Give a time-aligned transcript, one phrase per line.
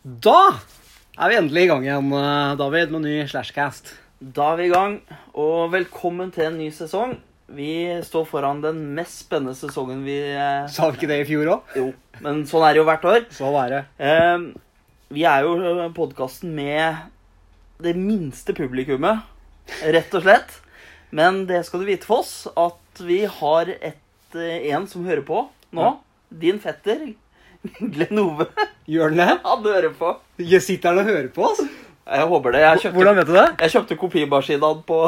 [0.00, 0.56] Da
[1.20, 3.90] er vi endelig i gang igjen, eh, David, med ny Slashcast.
[4.20, 4.94] Da er vi i gang,
[5.36, 7.18] og velkommen til en ny sesong.
[7.52, 11.52] Vi står foran den mest spennende sesongen vi eh, Sa vi ikke det i fjor
[11.52, 11.76] òg?
[11.76, 11.86] Jo,
[12.24, 13.28] men sånn er det jo hvert år.
[13.34, 13.84] Så er det.
[14.00, 14.48] Eh,
[15.12, 17.04] vi er jo podkasten med
[17.84, 19.26] det minste publikummet,
[19.84, 20.60] rett og slett.
[21.12, 25.26] Men det skal du vite, for oss, at vi har et, eh, en som hører
[25.28, 25.44] på
[25.76, 25.90] nå.
[25.90, 25.98] Ja.
[26.40, 27.10] Din fetter,
[27.94, 28.46] Glenn Ove.
[28.90, 29.28] Gjør den det?
[29.44, 30.14] Han hører på.
[30.40, 31.60] Jeg Sitter han og hører på oss?
[32.10, 32.62] Jeg håper det.
[32.64, 33.46] Jeg kjøpte, Hvordan vet du det?
[33.60, 34.98] jeg kjøpte kopimaskinen på,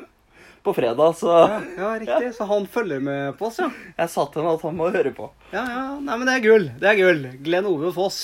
[0.66, 2.32] på fredag, så Ja, ja, riktig.
[2.36, 3.70] Så han følger med på oss, ja.
[3.98, 5.30] jeg sa til ham at han må høre på.
[5.54, 5.84] Ja, ja.
[6.02, 6.68] Nei, men det er gull.
[6.82, 7.22] Det er gull.
[7.46, 8.20] Glenn Ove Foss.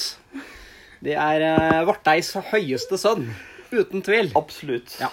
[1.04, 3.28] Det er uh, Varteis høyeste sønn.
[3.70, 4.30] Uten tvil.
[4.38, 4.96] Absolutt.
[5.00, 5.10] Ja.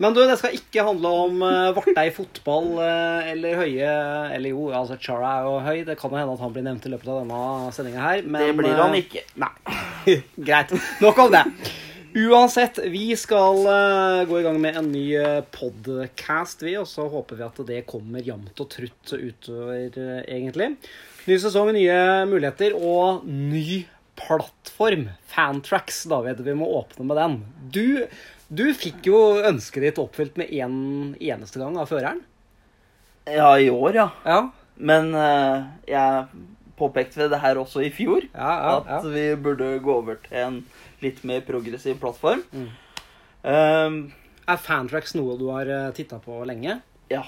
[0.00, 3.90] Men du, det skal ikke handle om uh, Vartei fotball uh, eller høye
[4.32, 5.82] Eller jo, altså Chara er jo høy.
[5.88, 8.24] Det kan jo hende at han blir nevnt i løpet av denne sendinga her.
[8.24, 9.26] Men, det blir han ikke.
[9.26, 9.38] ikke.
[9.44, 10.18] Nei.
[10.40, 10.74] Greit.
[11.04, 11.44] Nok om det.
[12.10, 17.04] Uansett, vi skal uh, gå i gang med en ny uh, podcast, vi, og så
[17.06, 20.72] håper vi at det kommer jevnt og trutt utover, uh, egentlig.
[21.30, 23.84] Ny sesong, nye muligheter og ny
[24.26, 25.08] plattform.
[25.32, 26.40] Fantrax, David.
[26.46, 27.36] Vi må åpne med den.
[27.74, 28.06] Du,
[28.48, 32.22] du fikk jo ønsket ditt oppfylt med én en eneste gang av føreren.
[33.30, 34.08] Ja, i år, ja.
[34.24, 34.40] Ja.
[34.80, 36.28] Men uh, jeg
[36.80, 40.38] påpekte ved det her også i fjor, Ja, ja, at vi burde gå over til
[40.40, 40.56] en
[41.04, 42.40] litt mer progressiv plattform.
[42.56, 42.70] Mm.
[43.44, 43.98] Um,
[44.48, 46.80] Er Fantrax noe du har titta på lenge?
[47.12, 47.22] ja.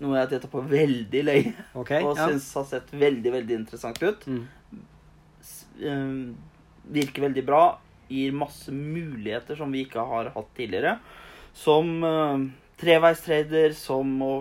[0.00, 2.28] Noe jeg har titta på veldig lenge, Okay, og ja.
[2.30, 4.22] syns har sett veldig, veldig interessant ut.
[4.24, 4.46] Mm.
[5.80, 6.36] Um,
[6.90, 7.64] virker veldig bra.
[8.10, 10.96] Gir masse muligheter som vi ikke har hatt tidligere.
[11.56, 12.42] Som uh,
[12.80, 14.34] treveistrader, som å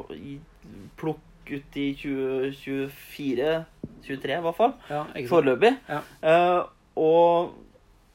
[1.00, 3.54] plukke ut i 2024
[4.06, 4.76] 23 i hvert fall.
[4.90, 5.04] ja?
[5.30, 5.74] Foreløpig.
[5.90, 6.04] Ja.
[6.24, 6.62] Uh,
[7.00, 7.56] og,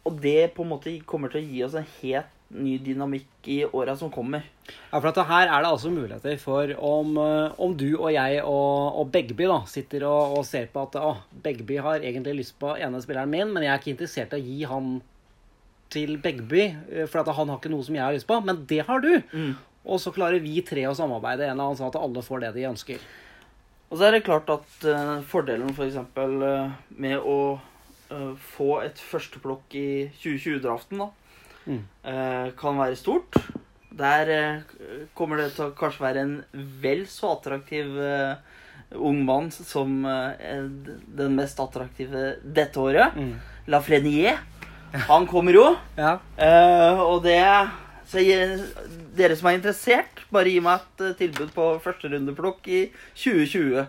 [0.05, 3.65] og det på en måte kommer til å gi oss en helt ny dynamikk i
[3.65, 4.45] åra som kommer.
[4.91, 8.43] Ja, for at her er det altså muligheter for om, eh, om du og jeg
[8.43, 12.57] og, og Begby da, sitter og, og ser på at å, Begby har egentlig lyst
[12.61, 14.95] på ene spilleren min, men jeg er ikke interessert i å gi han
[15.95, 18.41] til Begby, eh, for at han har ikke noe som jeg har lyst på.
[18.45, 19.13] Men det har du!
[19.85, 22.55] Og så klarer vi tre å samarbeide en eller annen sånn at alle får det
[22.57, 23.03] de ønsker.
[23.91, 25.99] Og så er det klart at uh, fordelen f.eks.
[26.17, 27.37] Uh, med å
[28.11, 29.89] uh, få et førsteplukk i
[30.23, 31.11] 2020-draften da,
[31.67, 31.83] Mm.
[32.05, 33.39] eh, kan være stort.
[33.95, 36.35] Der eh, kommer det til å kanskje være en
[36.83, 38.35] vel så attraktiv eh,
[38.95, 43.17] ung mann som den mest attraktive dette året.
[43.17, 43.33] Mm.
[43.73, 44.39] Lafrenier.
[45.09, 45.65] Han kommer jo.
[45.99, 46.19] Ja.
[47.03, 47.41] Og det
[48.07, 48.61] Så jeg,
[49.17, 52.81] dere som er interessert, bare gi meg et tilbud på førsterundeplukk i
[53.17, 53.87] 2020.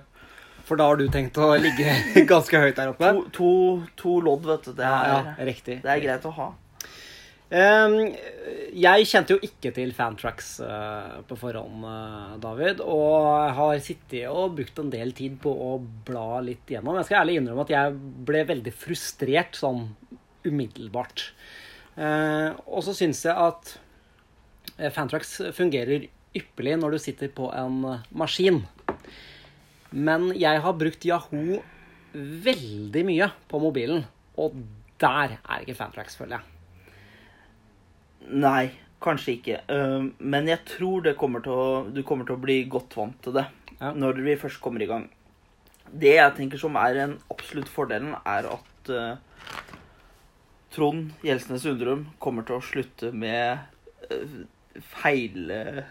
[0.66, 1.92] For da har du tenkt å ligge
[2.32, 3.12] ganske høyt der oppe?
[3.12, 3.50] To, to,
[4.00, 4.72] to lodd, vet du.
[4.80, 5.76] Det Ja, er, ja, riktig.
[5.84, 6.48] det er greit å ha.
[7.56, 12.82] Jeg kjente jo ikke til Fantrax eh, på forhånd, eh, David.
[12.84, 16.98] Og har sittet og brukt en del tid på å bla litt gjennom.
[17.00, 17.94] Jeg skal ærlig innrømme at jeg
[18.28, 19.86] ble veldig frustrert sånn
[20.46, 21.30] umiddelbart.
[21.96, 23.78] Eh, og så syns jeg at
[24.92, 27.78] Fantrax fungerer ypperlig når du sitter på en
[28.12, 28.66] maskin.
[29.96, 31.62] Men jeg har brukt Yahoo
[32.16, 34.04] veldig mye på mobilen,
[34.36, 34.60] og
[35.00, 36.55] der er ikke Fantrax, føler jeg.
[38.30, 38.72] Nei,
[39.04, 39.60] kanskje ikke.
[39.70, 43.18] Eh, men jeg tror det kommer til å, du kommer til å bli godt vant
[43.24, 43.46] til det
[43.80, 43.92] Ja.
[43.94, 45.10] når vi først kommer i gang.
[45.92, 49.18] Det jeg tenker som er en absolutt fordelen, er at uh,
[50.74, 53.62] Trond Gjelsnes Undrum kommer til å slutte med
[54.10, 54.40] uh,
[54.98, 55.84] feil eh,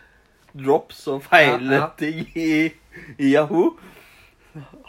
[0.52, 1.86] drops og feil Ja, ja.
[1.98, 2.72] ting i,
[3.18, 3.76] i Yahoo.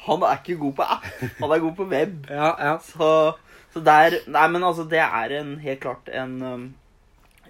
[0.05, 1.05] Han er ikke god på app,
[1.39, 2.17] han er god på web.
[2.29, 2.73] Ja, ja.
[2.85, 3.07] Så,
[3.73, 6.65] så der Nei, men altså, det er en, helt klart en, um,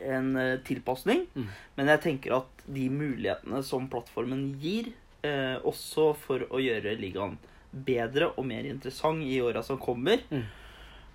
[0.03, 1.25] en uh, tilpasning.
[1.35, 1.47] Mm.
[1.77, 4.91] Men jeg tenker at de mulighetene som plattformen gir,
[5.25, 7.37] eh, også for å gjøre ligaen
[7.71, 10.43] bedre og mer interessant i åra som kommer Mm.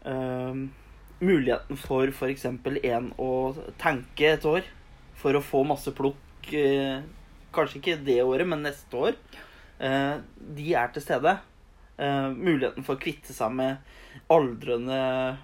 [0.05, 0.69] eh,
[1.21, 2.45] Muligheten for f.eks.
[2.47, 4.63] en å tanke et år
[5.21, 7.03] for å få masse plukk, eh,
[7.53, 9.15] kanskje ikke det året, men neste år,
[9.79, 10.17] eh,
[10.57, 11.39] de er til stede.
[11.99, 13.77] Eh, muligheten for å kvitte seg med
[14.31, 15.37] aldrende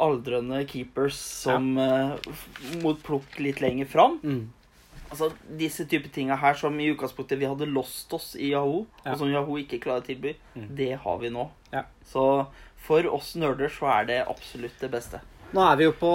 [0.00, 2.14] aldrende keepers som ja.
[2.16, 2.40] uh,
[2.82, 4.18] mot plukk litt lenger fram.
[4.24, 4.42] Mm.
[5.10, 9.12] Altså, Disse type tinga her som i utgangspunktet vi hadde lost oss i Yahoo, Ja.
[9.12, 10.68] og som Yahoo ikke klarer å tilby, Mm.
[10.76, 11.48] det har vi nå.
[11.72, 11.82] Ja.
[12.06, 12.46] Så
[12.78, 15.20] for oss nerder så er det absolutt det beste.
[15.52, 16.12] Nå er vi jo på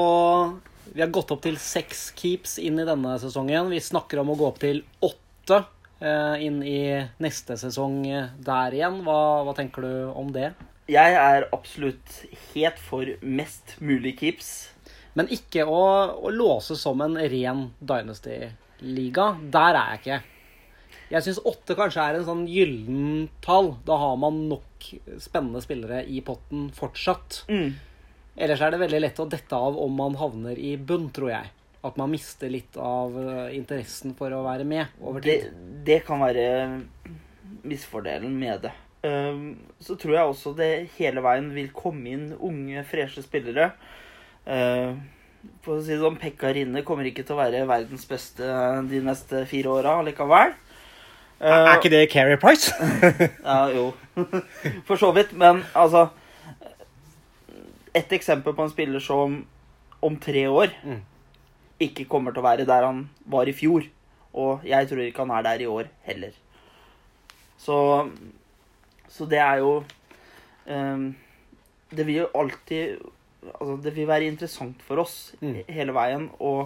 [0.93, 3.69] Vi har gått opp til seks keeps inn i denne sesongen.
[3.73, 5.65] Vi snakker om å gå opp til åtte
[5.99, 6.77] eh, inn i
[7.19, 8.99] neste sesong eh, der igjen.
[9.03, 10.53] Hva, hva tenker du om det?
[10.91, 12.19] Jeg er absolutt
[12.53, 14.51] helt for mest mulig keeps.
[15.15, 15.81] Men ikke å,
[16.27, 19.31] å låse som en ren Dynasty-liga.
[19.53, 20.21] Der er jeg ikke.
[21.09, 23.73] Jeg syns åtte kanskje er en sånn gyllen tall.
[23.87, 24.89] Da har man nok
[25.21, 27.43] spennende spillere i potten fortsatt.
[27.49, 27.75] Mm.
[28.35, 31.53] Ellers er det veldig lett å dette av om man havner i bunn, tror jeg.
[31.85, 35.37] At man mister litt av eh, interessen for å være med over Det,
[35.85, 36.47] det kan være
[37.65, 38.73] misfordelen med det.
[39.05, 39.41] Um,
[39.83, 43.69] så tror jeg også det hele veien vil komme inn unge, freshe spillere.
[44.47, 44.95] Uh,
[45.61, 48.47] for å si det sånn, Pekka Rinne kommer ikke til å være verdens beste
[48.89, 50.55] de neste fire åra likevel.
[51.45, 52.71] Er ikke det Carrie Price?
[53.43, 53.89] Ja, jo.
[54.87, 55.33] For så vidt.
[55.37, 56.05] Men altså
[57.93, 59.41] Et eksempel på en spiller som
[60.03, 61.01] om tre år Mm.
[61.79, 63.83] ikke kommer til å være der han var i fjor.
[64.33, 66.31] Og jeg tror ikke han er der i år heller.
[67.59, 67.77] Så,
[69.15, 69.77] så det er jo
[70.67, 71.05] um,
[71.95, 72.99] Det vil jo alltid
[73.45, 75.59] Altså, det vil være interessant for oss Mm.
[75.69, 76.23] hele veien.
[76.41, 76.65] Og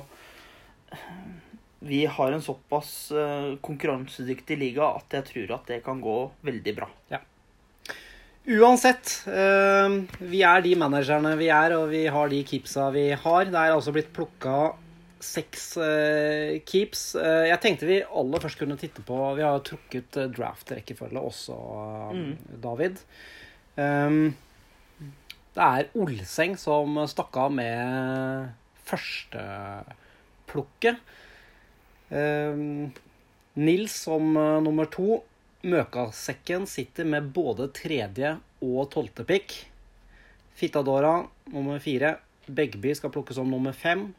[1.84, 6.16] vi har en såpass uh, konkurransedyktig liga at jeg tror at det kan gå
[6.48, 6.88] veldig bra.
[7.12, 7.20] Ja.
[8.50, 13.52] Uansett, uh, vi er de managerne vi er, og vi har de kipsa vi har.
[13.52, 14.72] Det er altså blitt plukka
[15.20, 17.16] seks uh, keeps.
[17.16, 21.56] Uh, jeg tenkte vi aller først kunne titte på Vi har trukket eh, draft-rekkefølge også,
[22.16, 22.36] Mm.
[22.64, 22.96] David.
[23.76, 24.36] Um,
[25.56, 28.50] det er Olseng som stakk av med
[28.90, 30.96] førsteplukket.
[32.10, 32.92] Um,
[33.60, 34.34] Nils som
[34.64, 35.24] nummer to.
[35.68, 39.66] Møkasekken sitter med både tredje og tolvte pick.
[40.56, 42.16] Fittadora nummer fire.
[42.48, 44.14] Begby skal plukkes som nummer fem.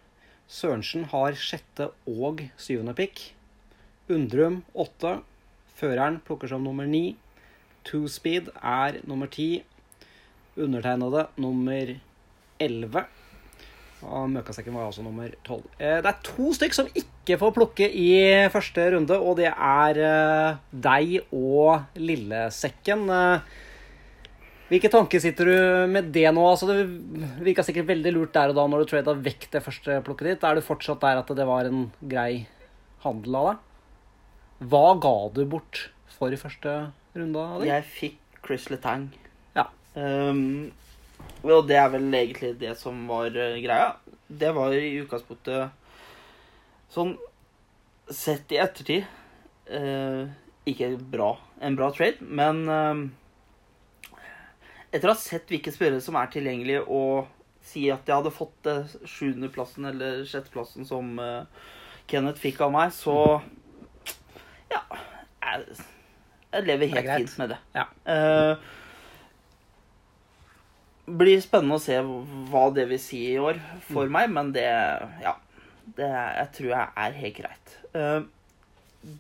[0.51, 3.29] Sørensen har sjette og syvende pick.
[4.11, 5.21] Undrum åtte.
[5.79, 7.15] Føreren plukker som nummer ni.
[7.87, 9.63] Two Speed er nummer ti.
[10.61, 11.95] Undertegnede nummer
[12.61, 13.05] elleve.
[14.01, 15.65] Og Møkasekken var altså nummer tolv.
[15.79, 20.01] Eh, Det er to stykk som ikke får plukke i første runde, og det er
[20.03, 23.07] eh, deg og Lillesekken.
[24.71, 25.57] Hvilke tanker sitter du
[25.91, 26.45] med det nå?
[26.47, 26.85] Altså, det
[27.43, 30.47] virka sikkert veldig lurt der og da når du trada vekk det første plukket ditt.
[30.47, 32.45] Er du fortsatt der at det var en grei
[33.03, 33.65] handel av deg?
[34.71, 36.77] Hva ga du bort for i første
[37.19, 37.73] runde av deg?
[37.73, 39.09] Jeg fikk Chris Letang.
[39.59, 39.67] Ja.
[39.99, 40.71] Um,
[41.43, 43.95] og det er vel egentlig det som var eh, greia.
[44.29, 45.75] Det var i utgangspunktet
[46.95, 47.17] sånn
[48.11, 49.05] Sett i ettertid
[49.71, 50.23] eh,
[50.67, 51.29] ikke bra,
[51.63, 53.03] en bra trade, men eh,
[54.93, 57.29] etter å ha sett hvilke spillere som er tilgjengelige, og
[57.63, 58.77] si at jeg hadde fått det
[59.07, 61.45] sjuendeplassen eller sjetteplassen som eh,
[62.11, 63.41] Kenneth fikk av meg, så
[64.71, 64.83] Ja.
[65.43, 65.77] Jeg,
[66.53, 67.59] jeg lever er helt fint med det.
[67.75, 67.85] Ja.
[68.07, 68.57] Uh,
[71.11, 71.97] blir spennende å se
[72.51, 73.59] hva det vil si i år
[73.89, 74.13] for Mm.
[74.13, 74.67] meg, men det
[75.23, 75.37] Ja.
[75.97, 77.79] Det jeg tror jeg er helt greit.
[77.95, 78.23] Uh,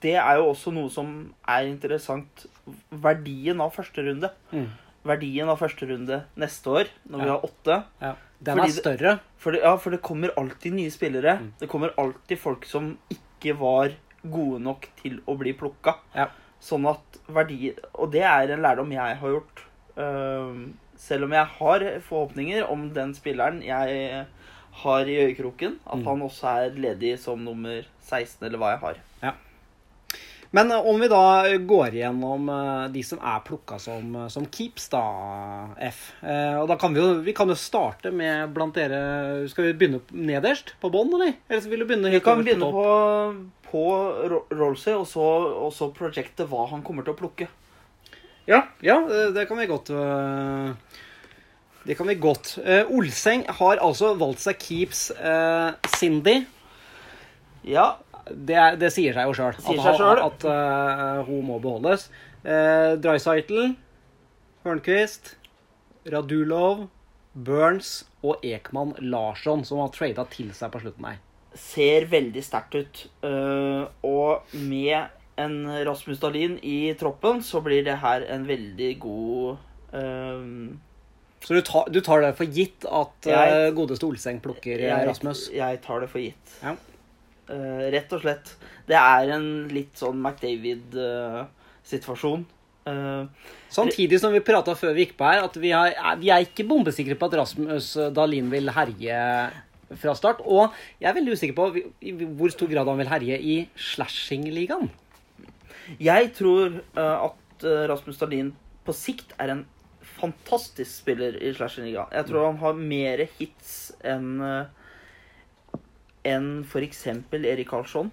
[0.02, 2.46] det er jo også noe som er interessant.
[2.92, 4.30] Verdien av første runde.
[4.52, 4.68] Mm.
[5.04, 7.84] Verdien av første runde neste år, når vi har åtte.
[8.02, 8.14] Ja.
[8.42, 9.20] Den er det- større.
[9.38, 11.38] For det, ja, for det kommer alltid nye spillere.
[11.40, 11.52] Mm.
[11.58, 13.92] Det kommer alltid folk som ikke var
[14.22, 15.96] gode nok til å bli plukka.
[16.14, 16.28] Ja.
[16.60, 19.62] Sånn at verdi Og det er en lærdom jeg har gjort.
[19.96, 24.26] Uh, selv om jeg har forhåpninger om den spilleren jeg
[24.72, 26.04] har i øyekroken, at Mm.
[26.04, 29.34] han også er ledig som nummer 16, eller hva jeg har.
[30.50, 31.22] Men eh, om vi da
[31.62, 35.02] går gjennom eh, de som er plukka som, eh, som keeps, da,
[35.90, 36.00] F.
[36.60, 40.00] Og da kan vi jo vi kan jo starte med blant dere Skal vi begynne
[40.10, 41.36] nederst på bånn, eller?
[41.48, 42.86] Eller vil du begynne Vi helt kan øverst begynne på,
[43.70, 43.84] på
[44.32, 45.26] Ro- Rolsey, og så,
[45.66, 47.46] og så projekte hva han kommer til å plukke.
[48.50, 48.96] Ja, ja,
[49.30, 49.92] det kan vi godt
[51.86, 52.56] Det kan vi godt.
[52.90, 55.06] Olseng har altså valgt seg keeps
[55.94, 56.40] Cindy.
[57.68, 57.92] Ja,
[58.28, 62.08] Det, er- det sier seg jo sjøl at, at uh, hun må beholdes.
[62.44, 63.74] Uh, Dreisaitl,
[64.64, 65.34] Hørnquist,
[66.10, 66.86] Radulov,
[67.34, 71.18] Burns og Ekman Larsson, som har trada til seg på slutten her.
[71.54, 73.00] ser veldig sterkt ut.
[73.24, 75.08] Uh, og med
[75.40, 79.56] en Rasmus Dahlin i troppen, så blir det her en veldig god
[79.94, 80.70] uh,
[81.40, 85.46] Så du tar, du tar det for gitt at Jeg- godeste Olseng plukker jeg, Rasmus?
[85.54, 86.56] jeg tar det for gitt.
[86.62, 86.74] Ja.
[87.50, 88.46] Eh, rett og slett.
[88.86, 92.42] Det er en litt sånn McDavid-situasjon.
[92.90, 93.24] Eh,
[93.70, 95.88] Samtidig som vi prata før vi gikk på her, at vi er,
[96.20, 99.18] vi er ikke bombesikre på at Rasmus Dahlin vil herje
[99.98, 100.38] fra start.
[100.46, 101.64] Og jeg er veldig usikker på
[102.38, 103.56] hvor stor grad han vil herje i
[103.90, 104.86] slashing-ligaen.
[105.98, 108.52] jeg tror eh, at eh, Rasmus Dahlin
[108.86, 109.64] på sikt er en
[110.20, 112.12] fantastisk spiller i slashing-ligaen.
[112.14, 113.72] Jeg tror han har mer hits
[114.06, 114.68] enn uh,
[116.26, 117.06] enn f.eks.
[117.38, 118.10] Erik Karlsson.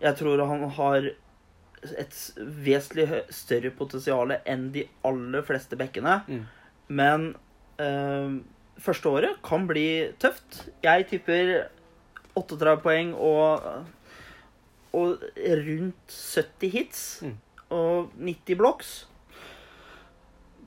[0.00, 1.10] Jeg tror han har
[1.82, 6.20] et vesentlig større potensial enn de aller fleste bekkene.
[6.28, 6.42] Mm.
[7.00, 7.28] Men
[7.80, 8.40] eh,
[8.80, 10.64] første året kan bli tøft.
[10.84, 11.70] Jeg tipper
[12.38, 13.68] 38 poeng og,
[14.96, 17.04] og rundt 70 hits.
[17.24, 17.38] Mm.
[17.70, 18.94] Og 90 blocks.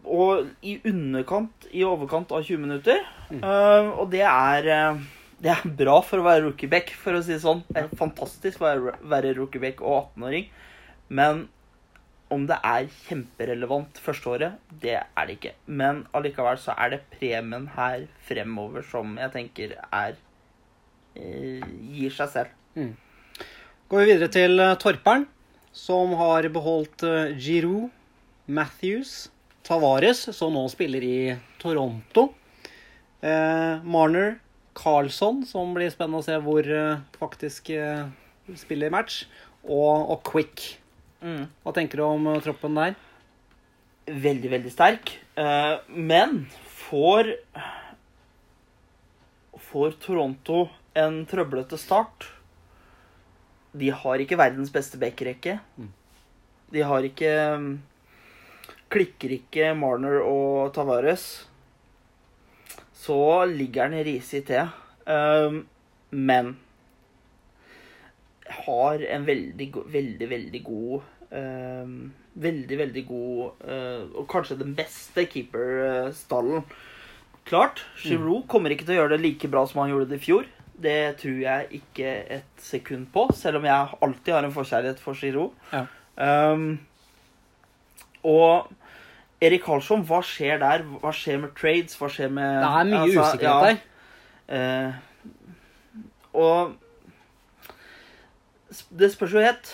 [0.03, 3.03] Og i underkant, i overkant av 20 minutter.
[3.29, 3.43] Mm.
[3.43, 5.03] Eh, og det er eh,
[5.43, 7.65] det er bra for å være rookieback, for å si det sånn.
[7.67, 8.69] Det er fantastisk å
[9.12, 10.47] være, rookieback og 18-åring.
[11.12, 11.47] Men
[12.33, 15.55] om det er kjemperelevant første året, det er det ikke.
[15.67, 20.15] Men allikevel så er det premien her fremover som jeg tenker er
[21.19, 22.55] eh, Gir seg selv.
[23.91, 25.27] Går vi videre til eh, Torperen,
[25.75, 27.91] som har beholdt eh, Giroud,
[28.47, 29.27] Matthews,
[29.67, 31.17] Tavares, som nå spiller i
[31.62, 32.29] Toronto.
[33.23, 34.39] Eh, Marner,
[34.77, 38.06] Carlson, som blir spennende å se hvor eh, faktisk eh,
[38.60, 39.24] spiller match.
[39.63, 40.65] Og, og Quick.
[41.24, 41.48] Mm.
[41.63, 42.98] Hva tenker du om eh, troppen der?
[44.10, 45.15] Veldig, veldig sterk.
[45.39, 46.46] Eh, men
[46.89, 47.36] får
[49.63, 52.27] Får Toronto en trøblete start
[53.74, 55.56] De har ikke verdens beste backrekke.
[55.80, 55.89] Mm.
[56.75, 57.32] De har ikke
[58.94, 61.48] Klikker ikke Marner og Tavares,
[63.03, 64.69] så ligger han risig til.
[65.05, 65.63] Um,
[66.13, 66.55] men
[68.63, 71.01] har en veldig, veldig, veldig god
[71.36, 71.98] um,
[72.33, 76.63] Veldig, veldig god uh, Og kanskje den beste keeperstallen.
[77.45, 80.24] Klart, Giroud kommer ikke til å gjøre det like bra som han gjorde det i
[80.24, 80.48] fjor.
[80.83, 85.19] Det tror jeg ikke et sekund på, selv om jeg alltid har en forkjærlighet for
[85.19, 85.51] Giroud.
[85.74, 85.83] Ja.
[86.15, 86.79] Um,
[88.24, 88.72] og
[89.43, 90.85] Erik Karlsson, hva skjer der?
[91.01, 91.97] Hva skjer med trades?
[92.00, 93.59] Hva skjer med Det er mye altså, usikkerhet ja.
[93.65, 93.77] der.
[94.53, 94.91] Eh,
[96.33, 96.73] og
[98.89, 99.71] det spørs jo helt.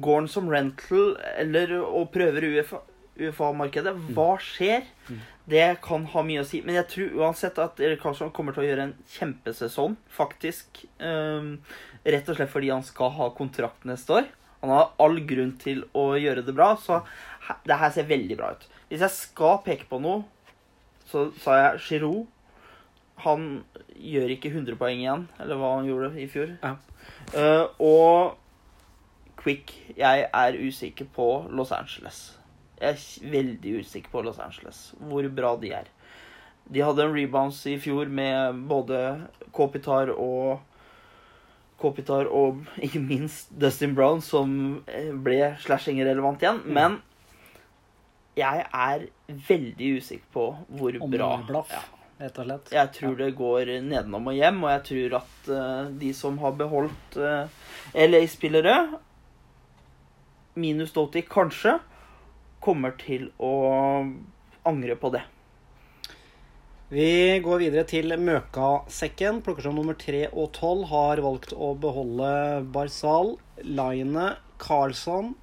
[0.00, 2.84] Går han som rental eller og prøver UFA
[3.20, 3.92] UFA-markedet?
[4.16, 4.86] Hva skjer?
[5.10, 5.20] Mm.
[5.50, 6.62] Det kan ha mye å si.
[6.64, 10.84] Men jeg tror uansett at Erik Karlsson kommer til å gjøre en kjempesesong, faktisk.
[11.02, 11.58] Um,
[12.06, 14.30] rett og slett fordi han skal ha kontrakt neste år.
[14.62, 17.02] Han har all grunn til å gjøre det bra, så
[17.66, 18.66] det her ser veldig bra ut.
[18.90, 20.24] Hvis jeg skal peke på noe,
[21.06, 22.26] så sa jeg Giroud.
[23.22, 23.44] Han
[23.94, 26.56] gjør ikke 100 poeng igjen, eller hva han gjorde i fjor.
[26.64, 26.74] Ja.
[27.30, 28.36] Uh, og
[29.40, 32.18] Quick Jeg er usikker på Los Angeles.
[32.80, 35.86] Jeg er veldig usikker på Los Angeles, hvor bra de er.
[36.70, 38.98] De hadde en rebounds i fjor med både
[39.52, 40.60] Kopitar og
[41.80, 44.82] Kopitar og ikke minst Dustin Brown, som
[45.24, 46.64] ble slashing-relevant igjen.
[46.64, 46.74] Mm.
[46.74, 46.98] Men
[48.40, 49.06] jeg er
[49.48, 50.46] veldig usikker på
[50.80, 51.82] hvor Om bra Om blaff, Ja.
[52.24, 52.72] rett og slett.
[52.74, 56.52] jeg tror det går nedenom og hjem, og jeg tror at uh, de som har
[56.58, 57.46] beholdt uh,
[57.94, 58.76] LA-spillere,
[60.60, 61.78] minus Doty kanskje,
[62.60, 63.52] kommer til å
[64.68, 65.22] angre på det.
[66.90, 69.38] Vi går videre til Møkasekken.
[69.46, 72.30] Plukker som nummer 3 og 12 har valgt å beholde
[72.74, 75.39] Barzal, Line, Karlsson, eh,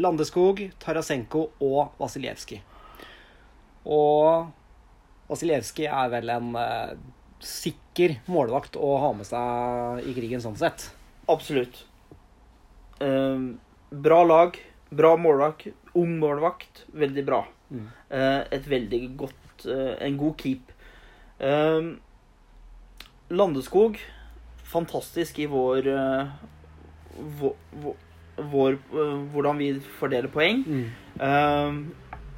[0.00, 2.62] Landeskog, Tarasenko og Vasiljevskij.
[3.86, 4.50] Og
[5.30, 6.94] Vasiljevskij er vel en eh,
[7.40, 10.88] sikker målvakt å ha med seg i krigen sånn sett.
[11.30, 11.84] Absolutt.
[13.00, 13.46] Eh,
[13.90, 14.58] bra lag,
[14.90, 17.44] bra målvakt, ung målvakt, veldig bra.
[17.70, 17.88] Mm.
[18.10, 20.72] Eh, et veldig godt eh, En god keep.
[21.38, 21.92] Eh,
[23.30, 24.00] Landeskog,
[24.66, 25.86] fantastisk i vår
[27.38, 27.94] vår, vår,
[28.52, 30.64] vår eh, Hvordan vi fordeler poeng.
[31.20, 31.80] Eh,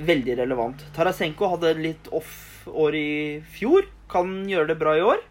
[0.02, 0.84] veldig relevant.
[0.96, 3.12] Tarasenko hadde litt off-år i
[3.54, 3.86] fjor.
[4.12, 5.22] Kan gjøre det bra i år.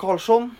[0.00, 0.52] Karlsson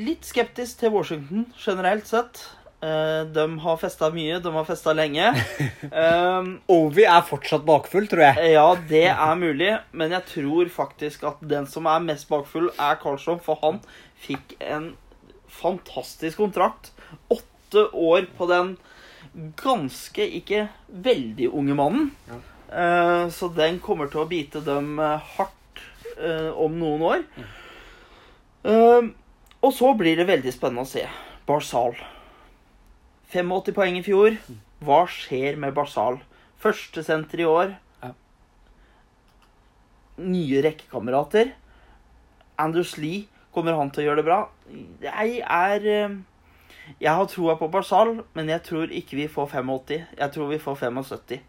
[0.00, 2.42] litt skeptisk til Washington generelt sett.
[2.84, 5.30] Eh, de har festa mye, de har festa lenge.
[5.88, 8.50] Um, Ovi er fortsatt bakfull, tror jeg.
[8.56, 12.98] ja, det er mulig, men jeg tror faktisk at den som er mest bakfull, er
[13.00, 13.80] Karlsson, for han
[14.26, 14.92] fikk en
[15.54, 16.93] fantastisk kontrakt.
[17.32, 18.76] Åtte år på den
[19.58, 22.10] ganske ikke veldig unge mannen.
[22.28, 22.40] Ja.
[22.74, 25.82] Eh, så den kommer til å bite dem eh, hardt
[26.16, 27.24] eh, om noen år.
[28.64, 29.10] Eh,
[29.64, 31.06] og så blir det veldig spennende å se.
[31.48, 31.96] Barzal.
[33.34, 34.38] 85 poeng i fjor.
[34.84, 36.20] Hva skjer med Barzal?
[36.62, 37.74] Førstesenter i år.
[38.04, 38.12] Ja.
[40.22, 41.54] Nye rekkekamerater.
[42.60, 44.38] Anders Lee, kommer han til å gjøre det bra?
[45.02, 45.88] Jeg er
[47.00, 50.02] Jeg har troa på Barzal, men jeg tror ikke vi får 85.
[50.18, 51.40] Jeg tror vi får 75.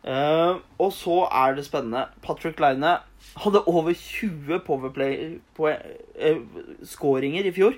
[0.00, 2.06] Uh, og så er det spennende.
[2.24, 2.98] Patrick Line
[3.36, 7.74] hadde over 20 Powerplay-skåringer i fjor.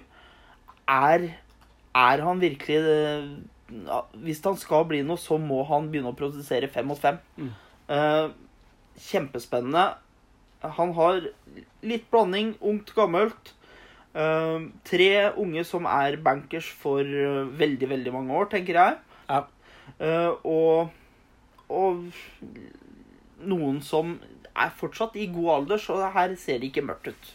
[0.88, 1.20] Er,
[1.94, 3.28] er han virkelig uh,
[4.22, 7.16] Hvis han skal bli noe, så må han begynne å produsere fem mot fem.
[7.40, 7.50] Mm.
[7.92, 8.28] Eh,
[9.00, 9.94] kjempespennende.
[10.62, 11.20] Han har
[11.82, 13.54] litt blanding ungt, gammelt.
[14.12, 18.99] Eh, tre unge som er bankers for eh, veldig, veldig mange år, tenker jeg.
[19.28, 19.38] Ja.
[19.97, 20.92] Eh, og,
[21.73, 22.02] og
[23.40, 24.19] noen som
[24.52, 27.33] er fortsatt i god alder, så her ser det ikke mørkt ut.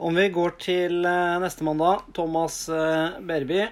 [0.00, 2.64] Om vi går til eh, neste mandag Thomas
[3.20, 3.66] Berby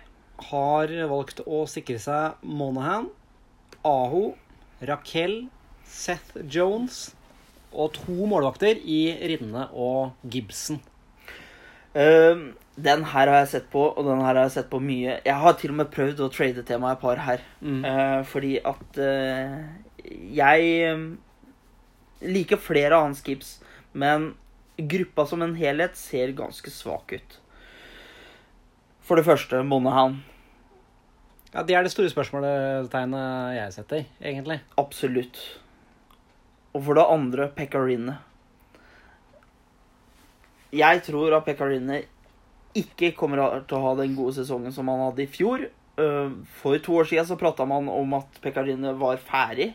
[0.53, 3.09] har valgt å sikre seg Monahan,
[3.87, 4.35] Aho,
[4.85, 5.47] Raquel,
[5.89, 7.09] Seth Jones
[7.73, 10.83] og to målvakter i Rinne og Gibson.
[11.95, 12.37] Eh,
[12.75, 15.19] den her har jeg sett på, og den her har jeg sett på mye.
[15.27, 17.45] Jeg har til og med prøvd å trade til meg et par her.
[17.61, 17.83] Mm.
[17.85, 19.59] Uh, fordi at uh,
[20.33, 21.05] jeg eh,
[22.25, 23.59] liker flere av hans skips,
[23.93, 24.33] men
[24.77, 27.39] gruppa som en helhet ser ganske svak ut.
[29.05, 30.23] For det første, Monahan.
[31.53, 34.63] Ja, Det er det store spørsmålstegnet jeg setter, egentlig.
[34.81, 35.43] Absolutt.
[36.73, 38.17] Og for det andre, Pekarine.
[40.73, 42.03] Jeg tror at Pekarine
[42.79, 45.67] ikke kommer til å ha den gode sesongen som han hadde i fjor.
[46.01, 46.31] Eh,
[46.63, 49.73] For to år siden så prata man om at Pekarine var ferdig.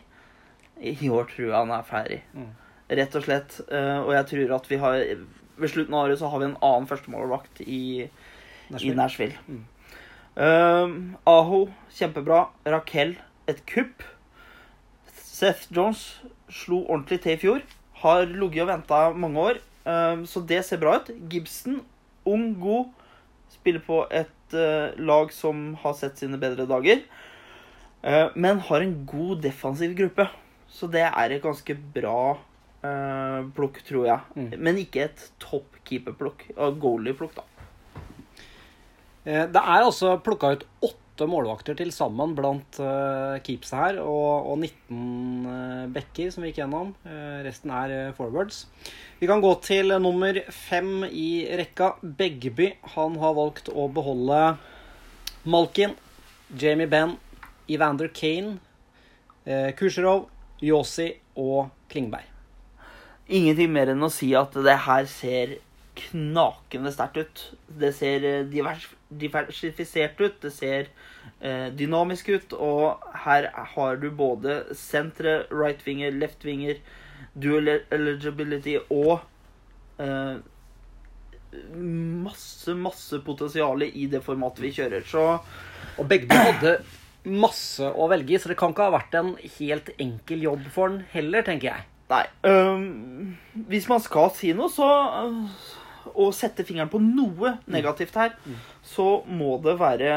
[0.82, 2.22] I år tror jeg han er ferdig.
[2.34, 2.50] Mm.
[2.98, 3.60] Rett og slett.
[3.70, 4.98] Eh, Og jeg tror at vi har
[5.58, 8.10] Ved slutten av året så har vi en annen førstemålvakt i, i
[8.70, 8.96] Nashville.
[8.96, 9.38] Nashville.
[9.48, 9.64] Mm.
[10.38, 11.64] Um, Aho,
[11.98, 12.44] kjempebra.
[12.70, 13.16] Raquel,
[13.50, 14.04] et kupp.
[15.18, 16.04] Seth Jones
[16.50, 17.64] slo ordentlig til i fjor.
[18.04, 19.58] Har ligget og venta mange år,
[20.28, 21.12] så det ser bra ut.
[21.32, 21.82] Gibson,
[22.28, 22.90] ung, god.
[23.54, 27.04] Spiller på et uh, lag som har sett sine bedre dager.
[28.04, 30.28] Uh, men har en god defensiv gruppe.
[30.68, 34.20] Så det er et ganske bra uh, plukk, tror jeg.
[34.36, 34.50] Mm.
[34.60, 36.50] Men ikke et topp keeperplukk.
[36.56, 37.48] Goalie-plukk, da.
[39.28, 44.52] Eh, Det er altså plukka ut åtte målvakter til sammen blant uh, keepsa her, og,
[44.52, 46.94] og 19 uh, backer som vi gikk gjennom.
[47.08, 48.68] Uh, resten er eh, forwards.
[49.18, 51.96] Vi kan gå til eh, nummer fem i rekka.
[52.04, 52.76] Begby.
[52.94, 54.58] Han har valgt å beholde
[55.48, 55.96] Malkin,
[56.54, 57.18] Jamie Benn,
[57.68, 58.60] Evander Kane,
[59.48, 60.28] uh, Kusjerov,
[60.62, 62.28] Yossi og Klingberg.
[63.28, 65.58] Ingenting mer enn å si at det her ser
[65.98, 67.44] knakende sterkt ut.
[67.68, 70.90] Det ser eh, divers, diversifisert ut, det ser
[71.40, 76.82] eh, dynamisk ut, og her har du både sentre, right-winger, left-winger,
[77.38, 79.20] dual eligibility og
[80.04, 80.38] eh,
[82.28, 85.06] masse, masse potensial i det formatet vi kjører.
[85.08, 85.26] Så
[85.98, 86.78] Og begge hadde
[87.28, 90.92] masse å velge i, så det kan ikke ha vært en helt enkel jobb for
[90.92, 91.88] han heller, tenker jeg.
[92.08, 92.24] Nei.
[92.48, 93.36] øhm,
[93.68, 94.88] hvis man skal si noe, så
[95.28, 98.38] øh, sette fingeren på noe negativt her,
[98.88, 100.14] så må det være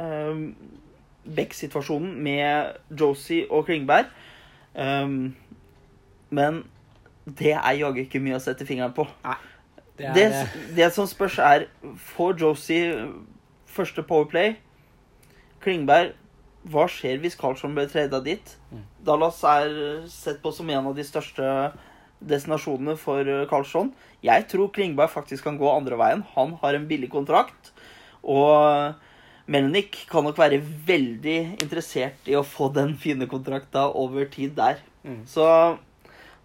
[0.00, 0.54] um,
[1.28, 4.08] Beck-situasjonen med Josie og Klingberg.
[4.74, 5.36] Um,
[6.30, 6.62] men
[7.38, 9.04] det er jaggu ikke mye å sette fingeren på.
[9.98, 10.30] Det er, Det,
[10.76, 11.66] det som spørs, er
[12.14, 13.08] Får Josie
[13.66, 14.54] første Powerplay?
[15.60, 16.14] Klingberg
[16.68, 18.54] Hva skjer hvis Karlsson blir trada dit?
[18.70, 18.84] Mm.
[19.04, 19.74] Dallas er
[20.12, 21.44] sett på som en av de største
[22.18, 23.48] destinasjonene for Carlsson.
[23.50, 23.92] Karlsson.
[24.22, 26.24] Jeg tror Klingberg faktisk kan gå andre veien.
[26.34, 27.72] Han har en billig kontrakt.
[28.24, 28.94] Og
[29.48, 34.82] Melnik kan nok være veldig interessert i å få den fine kontrakta over tid der.
[35.04, 35.22] Mm.
[35.26, 35.44] Så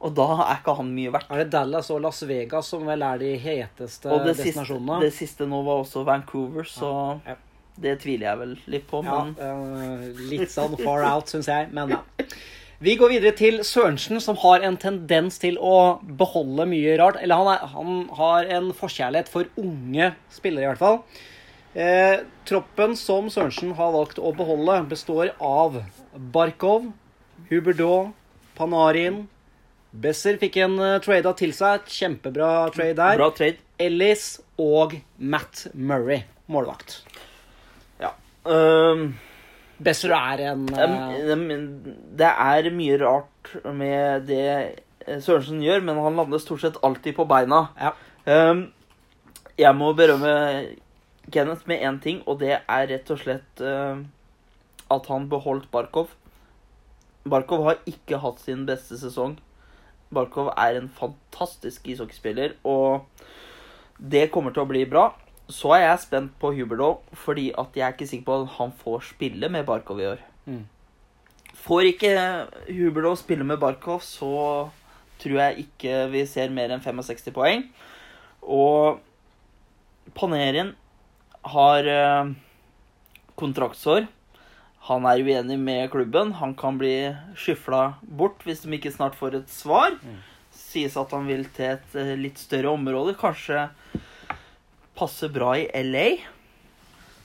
[0.03, 1.29] Og da er ikke han mye verdt.
[1.31, 4.65] er det Dallas og Las Vegas som vel er de heteste Og det siste,
[4.99, 7.35] det siste nå var også Vancouver, så Ja.
[7.79, 9.03] det tviler jeg vel litt på.
[9.03, 11.71] Ja, Men eh, litt sånn far out, syns jeg.
[11.71, 12.01] Men ja.
[12.83, 17.15] Vi går videre til Sørensen, som har en tendens til å beholde mye rart.
[17.21, 20.99] Eller han, er, han har en forkjærlighet for unge spillere, i hvert fall.
[21.73, 25.79] Eh, troppen som Sørensen har valgt å beholde, består av
[26.13, 26.91] Barkov,
[27.49, 28.11] Huberdeau,
[28.57, 29.23] Panarin
[29.93, 31.85] Besser fikk en uh, trada til seg.
[31.85, 33.19] Kjempebra trade der.
[33.19, 33.61] bra trade.
[33.81, 37.03] Ellis og Matt Murray, målvakt.
[38.01, 38.09] Ja.
[38.41, 39.11] Um,
[39.83, 41.37] Besser er en uh,
[42.17, 47.19] det er mye rart med det eh, Sørensen gjør, men han lander stort sett alltid
[47.19, 47.67] på beina.
[47.77, 47.93] Ja.
[48.25, 48.71] Um,
[49.59, 50.33] jeg må berømme
[51.31, 54.01] Kenneth med én ting, og det er rett og slett uh,
[54.91, 56.11] at han beholdt Barkov.
[57.23, 59.37] Barkov har ikke hatt sin beste sesong.
[60.13, 63.07] Barkov er en fantastisk ishockeyspiller, og
[63.97, 65.11] det kommer til å bli bra.
[65.51, 68.75] Så er jeg spent på Huberdeau, fordi at jeg er ikke sikker på at han
[68.83, 70.21] får spille med Barkov i år.
[70.45, 70.63] Mm.
[71.63, 72.13] Får ikke
[72.67, 74.69] Huberlo spille med Barkov, så
[75.21, 77.67] tror jeg ikke vi ser mer enn 65 poeng.
[78.43, 78.99] Og
[80.17, 80.73] Panerin
[81.43, 82.33] har eh,
[83.39, 84.07] kontraktsår.
[84.89, 86.33] Han er uenig med klubben.
[86.39, 89.95] Han kan bli skyfla bort hvis de ikke snart får et svar.
[90.01, 90.19] Mm.
[90.53, 93.15] Sies at han vil til et eh, litt større område.
[93.19, 93.69] Kanskje
[94.97, 96.07] passe bra i LA.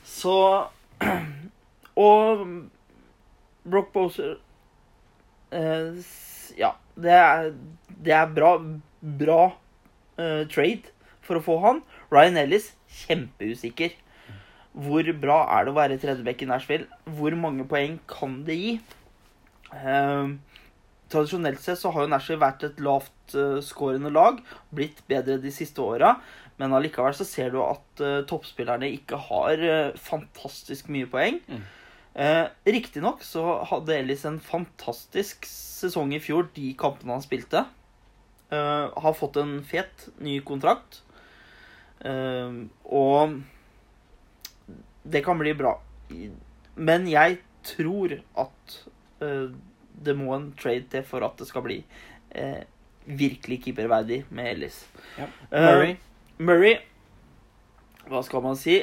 [0.07, 0.37] Så
[1.99, 2.45] Og
[3.67, 4.37] Brock Boser
[5.51, 5.99] eh,
[6.59, 7.51] Ja, det er,
[7.91, 8.53] det er bra,
[9.03, 9.43] bra
[10.19, 10.95] eh, trade
[11.27, 11.83] for å få han.
[12.15, 13.99] Ryan Ellis, kjempeusikker.
[14.79, 17.01] Hvor bra er det å være tredjeback i Nashville?
[17.19, 18.75] Hvor mange poeng kan det gi?
[19.75, 20.29] Eh,
[21.11, 23.35] tradisjonelt sett så har jo Nashville vært et lavt
[23.67, 24.39] skårende lag.
[24.75, 26.15] Blitt bedre de siste åra.
[26.59, 31.37] Men allikevel så ser du at uh, toppspillerne ikke har uh, fantastisk mye poeng.
[31.47, 31.61] Mm.
[32.19, 37.63] Uh, Riktignok så hadde Ellis en fantastisk sesong i fjor, de kampene han spilte.
[38.49, 41.03] Eh, har fått en fet ny kontrakt.
[42.01, 42.53] Eh,
[42.85, 43.41] og
[45.13, 45.77] det kan bli bra.
[46.79, 48.77] Men jeg tror at
[49.23, 49.49] uh,
[49.99, 51.81] det må en trade til for at det skal bli
[52.37, 52.63] uh,
[53.09, 54.83] virkelig keeperverdig med Ellis.
[55.19, 55.31] Ja.
[55.51, 55.97] Murray.
[55.97, 55.97] Murray.
[56.39, 56.77] Murray
[58.09, 58.79] Hva skal man si?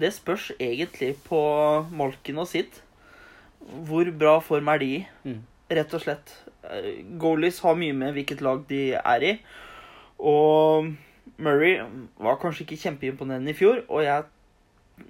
[0.00, 1.40] Det spørs egentlig på
[1.92, 2.78] Malkin og sitt.
[3.60, 5.00] Hvor bra form er de i?
[5.24, 5.40] Mm.
[5.70, 6.32] Rett og slett.
[6.64, 9.32] Eh, Goalies har mye med hvilket lag de er i.
[10.18, 10.88] Og
[11.36, 11.80] Murray
[12.20, 14.24] var kanskje ikke kjempeimponerende i fjor, og jeg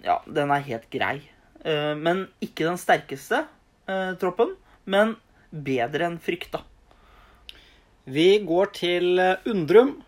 [0.04, 1.16] Ja, den er helt grei.
[1.64, 3.44] Eh, men ikke den sterkeste
[3.88, 4.54] eh, troppen.
[4.90, 5.16] Men
[5.50, 6.62] bedre enn frykta.
[8.10, 9.98] Vi går til eh, Undrum.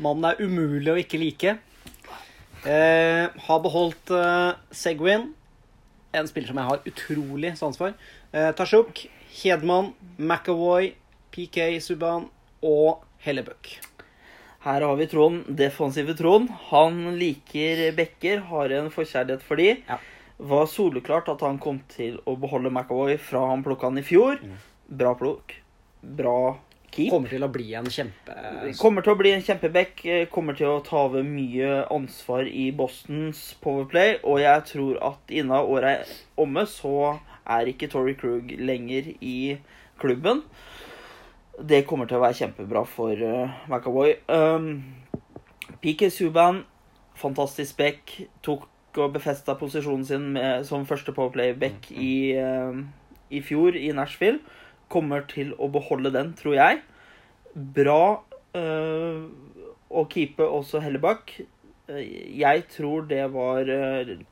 [0.00, 1.56] Mannen er umulig å ikke like.
[2.66, 5.28] Eh, har beholdt eh, Segwin,
[6.16, 7.94] en spiller som jeg har utrolig sans for.
[8.32, 9.06] Eh, Tashuk,
[9.38, 10.94] Hedman, McAvoy,
[11.34, 12.26] PK Subhaan
[12.64, 13.76] og Hellebuck.
[14.66, 16.48] Her har vi Trond, defensive Trond.
[16.72, 19.68] Han liker bekker, har en forkjærlighet for de.
[19.86, 19.98] Ja.
[20.42, 24.42] Var soleklart at han kom til å beholde McAvoy fra han plukka han i fjor.
[24.42, 24.56] Mm.
[24.98, 25.54] Bra plukk.
[26.02, 26.38] Bra
[26.90, 27.12] keep.
[27.14, 28.34] Kommer til å bli en kjempe...
[28.80, 30.02] Kommer til å bli en kjempeback.
[30.02, 34.18] eh, Kommer til å ta over mye ansvar i Bostons powerplay.
[34.26, 39.60] Og jeg tror at innen året er omme, så er ikke Tory Krug lenger i
[40.02, 40.42] klubben.
[41.56, 44.16] Det kommer til å være kjempebra for uh, McAvoy.
[44.28, 44.66] Um,
[45.80, 46.64] PK Subhaan,
[47.16, 48.12] fantastisk back.
[48.44, 48.66] Tok
[48.96, 52.76] og befesta posisjonen sin med, som første powerplay-back i, uh,
[53.32, 54.40] i fjor i Nashville.
[54.92, 56.82] Kommer til å beholde den, tror jeg.
[57.54, 58.00] Bra
[58.56, 59.24] uh,
[59.88, 61.38] å keepe også Hellebakk.
[61.88, 62.02] Eh,
[62.36, 63.68] jeg tror det var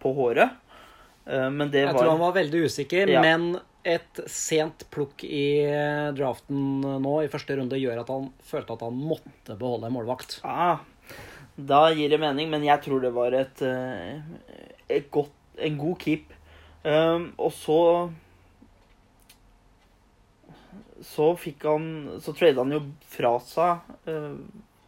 [0.02, 0.60] på håret.
[1.24, 3.22] Men det Jeg var tror han var veldig usikker, Ja.
[3.24, 3.54] men
[3.84, 8.84] et sent plukk i eh, draften nå i første runde gjør at han følte at
[8.86, 10.38] han måtte beholde en målvakt.
[10.44, 10.80] ah,
[11.56, 14.22] Da gir det mening, men jeg tror det var et, eh,
[14.88, 16.32] et godt, en god keep.
[16.84, 17.78] Um, og så
[21.00, 21.86] Så fikk han
[22.20, 24.36] Så trada han jo fra seg uh,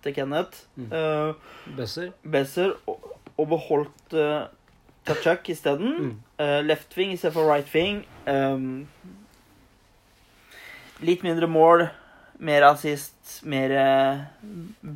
[0.04, 0.66] til Kenneth.
[0.76, 0.90] Mm.
[0.92, 2.12] Uh, Besser.
[2.20, 4.44] Besser og, og beholdt uh,
[5.06, 5.94] Tachuk isteden.
[5.96, 6.12] Mm.
[6.40, 8.04] Uh, left wing istedenfor right wing.
[8.26, 8.88] Um,
[11.00, 11.88] litt mindre mål,
[12.38, 14.22] mer assist, mer uh,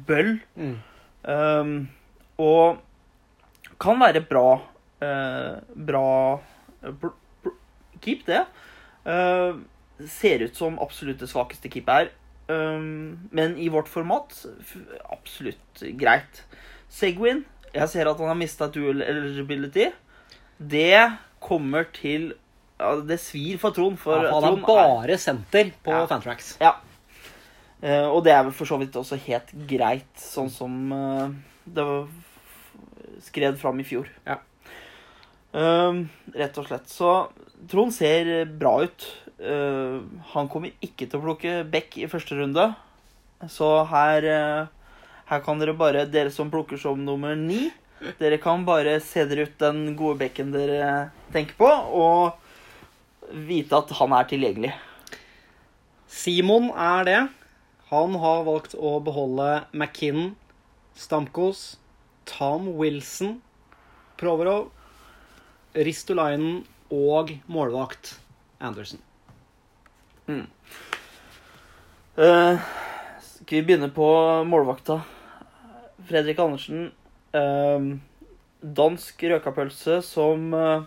[0.06, 0.38] bøll.
[0.56, 0.78] Mm.
[1.24, 1.74] Um,
[2.40, 2.80] og
[3.80, 4.54] kan være bra
[5.04, 6.40] uh, Bra
[8.00, 8.44] keep, det.
[9.04, 9.60] Uh,
[10.08, 12.12] ser ut som absolutt det svakeste keepet her.
[12.50, 14.34] Um, men i vårt format
[15.12, 16.44] absolutt greit.
[16.90, 17.44] Segwin
[17.74, 19.90] Jeg ser at han har mista dual eligibility.
[20.58, 20.96] Det
[21.40, 22.32] kommer til
[22.80, 23.98] ja, Det svir for Trond.
[24.00, 26.06] For Ja, han er bare senter på Ja.
[26.10, 26.56] Fantrax.
[26.60, 26.74] ja.
[27.80, 31.30] Uh, og det er vel for så vidt også helt greit, sånn som uh,
[31.64, 32.10] det var
[33.24, 34.10] skred fram i fjor.
[34.28, 34.36] Ja.
[35.54, 36.04] Uh,
[36.36, 36.92] rett og slett.
[36.92, 37.30] Så
[37.72, 39.06] Trond ser bra ut.
[39.40, 40.04] Uh,
[40.34, 42.66] han kommer ikke til å plukke Beck i første runde.
[43.48, 44.66] Så her, eh,
[45.30, 47.68] her kan dere bare, dere som plukker som nummer ni,
[48.18, 53.92] dere kan bare se dere ut den gode bekken dere tenker på, og vite at
[54.00, 54.72] han er tilgjengelig.
[56.10, 57.20] Simon er det.
[57.90, 60.32] Han har valgt å beholde McKinnon,
[60.98, 61.78] Stamkos,
[62.26, 63.38] Tom Wilson,
[64.18, 64.68] Provorov,
[65.74, 68.16] Ristolainen og målvakt
[68.58, 69.02] Anderson.
[72.18, 72.58] Eh,
[73.20, 74.10] skal vi begynne på
[74.46, 75.00] målvakta?
[76.08, 76.92] Fredrik Andersen.
[77.34, 77.84] eh,
[78.60, 80.82] dansk røkapølse som eh,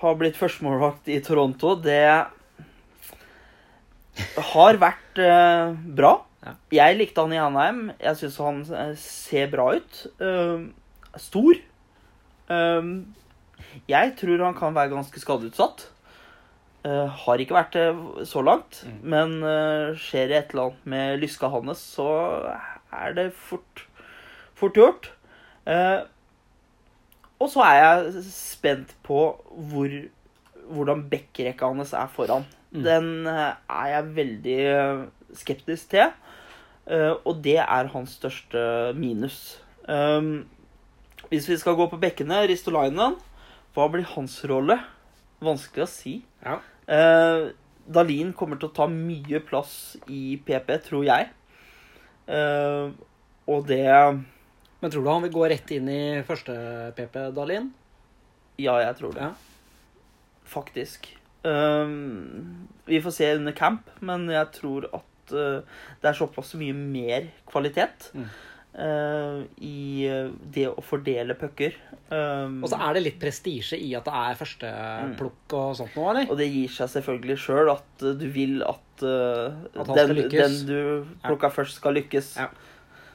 [0.00, 2.26] har blitt førstemålvakt i Toronto, det
[4.52, 6.14] har vært eh, bra.
[6.44, 6.54] Ja.
[6.72, 7.84] Jeg likte han i Hanheim.
[8.02, 10.00] Jeg syns han eh, ser bra ut.
[10.22, 10.66] Eh,
[11.18, 11.60] stor.
[12.48, 12.90] Eh,
[13.90, 15.88] jeg tror han kan være ganske skadeutsatt.
[16.86, 18.98] Uh, har ikke vært det så langt, Mm.
[19.10, 22.06] men uh, skjer det et eller annet med lyska hans, så
[22.94, 23.82] er det fort,
[24.58, 25.10] fort gjort.
[25.68, 26.00] Eh,
[27.38, 29.20] og så er jeg spent på
[29.70, 29.92] hvor,
[30.68, 32.46] hvordan backrekka hans er foran.
[32.72, 32.82] Mm.
[32.84, 35.04] Den eh, er jeg veldig eh,
[35.38, 36.10] skeptisk til,
[36.90, 39.58] eh, og det er hans største minus.
[39.88, 40.32] Eh,
[41.28, 43.18] hvis vi skal gå på bekkene, Ristolainen,
[43.76, 44.78] hva blir hans rolle?
[45.44, 46.14] Vanskelig å si.
[46.42, 46.58] Ja.
[46.90, 47.50] Eh,
[47.88, 51.28] Dalin kommer til å ta mye plass i PP, tror jeg.
[52.28, 52.90] Eh,
[53.48, 53.86] og det
[54.80, 56.54] Men tror du han vil gå rett inn i første
[56.96, 57.70] PP, Dalin?
[58.62, 59.22] Ja, jeg tror det.
[59.28, 59.32] Ja.
[60.48, 61.08] Faktisk.
[61.44, 65.60] Um, vi får se under camp, men jeg tror at uh,
[66.02, 68.28] det er såpass mye mer kvalitet Mm.
[68.78, 71.74] uh, i uh, det å fordele pucker.
[72.10, 75.14] Um, Og så er det litt prestisje i at det er første Mm.
[75.58, 76.30] og sånt noe, eller?
[76.30, 80.80] og det gir seg selvfølgelig sjøl at du vil at, uh, At den, den du
[81.26, 82.36] plukka først, skal lykkes.
[82.38, 82.48] Ja.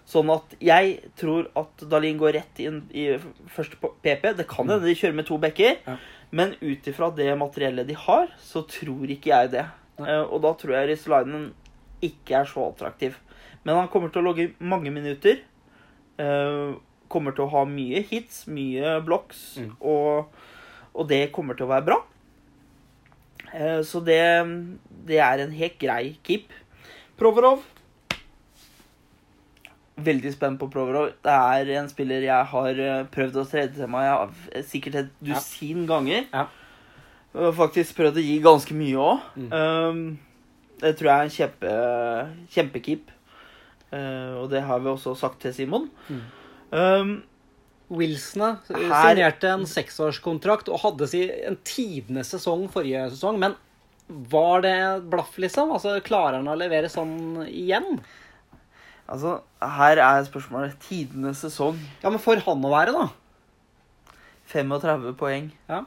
[0.06, 3.06] Sånn at jeg tror at Dalin går rett inn i
[3.54, 4.34] første PP.
[4.36, 5.96] Det kan hende de kjører med to bekker, Ja.
[6.32, 9.66] men ut ifra det materiellet de har, så tror ikke jeg det.
[10.00, 11.54] Eh, og da tror jeg Ristolainen
[12.02, 13.16] ikke er så attraktiv.
[13.64, 15.40] Men han kommer til å logge mange minutter.
[16.20, 16.76] Uh,
[17.10, 19.72] kommer til å ha mye hits, mye blocks, Mm.
[19.82, 20.28] og,
[20.94, 21.98] og det kommer til å være bra.
[23.54, 24.20] Uh, så det,
[25.08, 26.52] det er en helt grei keep.
[27.18, 27.64] Provorov
[30.02, 31.12] Veldig spent på Provorov.
[31.22, 35.12] Det er en spiller jeg har eh, prøvd å trede til meg ja, sikkert et
[35.22, 35.36] Ja.
[35.36, 36.26] dusin ganger.
[36.34, 36.48] Ja.
[37.58, 39.28] Faktisk prøvd å gi ganske mye òg.
[39.38, 39.52] Mm.
[39.54, 40.02] Um,
[40.82, 41.76] det tror jeg er en kjempe,
[42.56, 43.14] kjempekeep.
[43.94, 45.88] Uh, og det har vi også sagt til Simon.
[46.10, 46.24] Mm.
[46.74, 47.14] Um,
[47.94, 53.54] Wilson signerte en seksårskontrakt og hadde si en tidenes sesong forrige sesong, men
[54.10, 54.76] var det
[55.10, 55.72] blaff, liksom?
[55.76, 58.02] Altså, Klarer han å levere sånn igjen?
[59.08, 59.40] Altså,
[59.80, 61.80] her er spørsmålet tidenes sesong.
[62.04, 63.10] Ja, men for han å være, da?
[64.54, 65.50] 35 poeng.
[65.70, 65.84] Ja.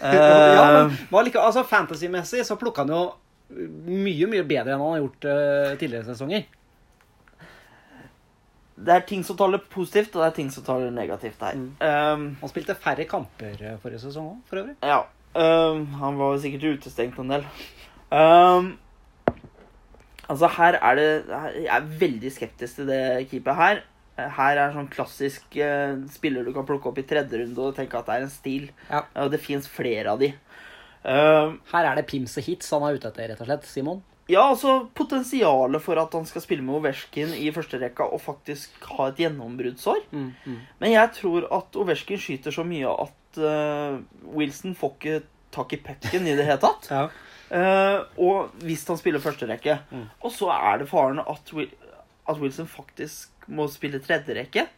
[0.00, 0.16] Eh,
[0.56, 3.04] ja, men hva like, altså, Fantasy-messig så plukka han jo
[3.52, 6.46] mye, mye bedre enn han har gjort uh, tidligere sesonger.
[8.82, 11.58] det er ting som taler positivt, og det er ting som taler negativt her.
[11.58, 11.68] Mm.
[11.78, 14.74] Um, Han spilte færre kamper eh, forrige sesong òg, for øvrig.
[14.82, 15.02] Ja.
[15.36, 17.44] Um, han var sikkert utestengt en del.
[18.12, 18.72] Øhm,
[20.28, 21.08] altså, her er det
[21.64, 23.82] Jeg er veldig skeptisk til det keepet her.
[24.36, 27.96] Her er sånn klassisk uh, spiller du kan plukke opp i tredje runde og tenke
[27.98, 28.70] at det er en stil.
[28.90, 29.02] Ja.
[29.24, 30.34] Og det fins flere av de.
[31.02, 33.64] Uh, Her er det pims og hits han er ute etter, rett og slett.
[33.66, 34.02] Simon.
[34.30, 38.84] ja, altså potensialet for at han skal spille med Ovesjkin i første rekka og faktisk
[38.92, 40.04] ha et gjennombruddsår.
[40.12, 40.60] Mm, mm.
[40.78, 43.98] Men jeg tror at Ovesjkin skyter så mye at uh,
[44.36, 45.18] Wilson får ikke
[45.52, 46.88] tak i pucken i det hele tatt.
[46.94, 47.08] Ja.
[47.52, 49.78] Eh, og hvis han spiller førsterekke.
[49.90, 50.06] Mm.
[50.24, 51.72] Og så er det faren at, Will,
[52.28, 54.68] at Wilson faktisk må spille tredjerekke.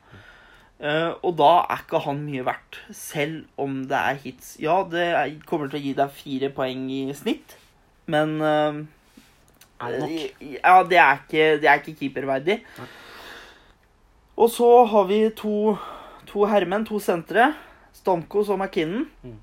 [0.74, 4.48] Uh, og da er ikke han mye verdt, selv om det er hits.
[4.60, 7.54] Ja, det er, kommer til å gi deg fire poeng i snitt,
[8.10, 8.82] men uh,
[9.78, 10.42] Er det nok?
[10.58, 12.58] Ja, det er ikke, det er ikke keeperverdig.
[12.80, 12.88] Nei.
[14.34, 15.76] Og så har vi to,
[16.26, 17.52] to herremenn, to sentre.
[17.94, 19.06] Stamkos og McKinnon.
[19.22, 19.38] Mm.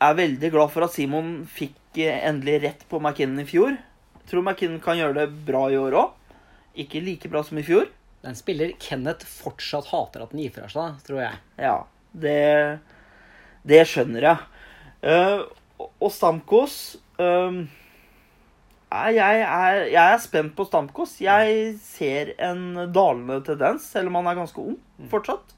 [0.00, 3.76] Er veldig glad for at Simon fikk endelig rett på McKinnon i fjor.
[4.28, 6.12] Tror McKinnon kan gjøre det bra i år òg.
[6.76, 7.88] Ikke like bra som i fjor.
[8.20, 11.40] Det er en spiller Kenneth fortsatt hater at han gir fra seg, tror jeg.
[11.62, 11.76] Ja,
[12.12, 12.36] det,
[13.64, 14.38] det skjønner jeg.
[15.06, 15.44] Uh,
[16.02, 17.66] og Stamkos er-
[19.16, 21.16] jeg, er, jeg er spent på Stamkos.
[21.22, 24.76] Jeg ser en dalende tendens, selv om han er ganske ung
[25.12, 25.54] fortsatt.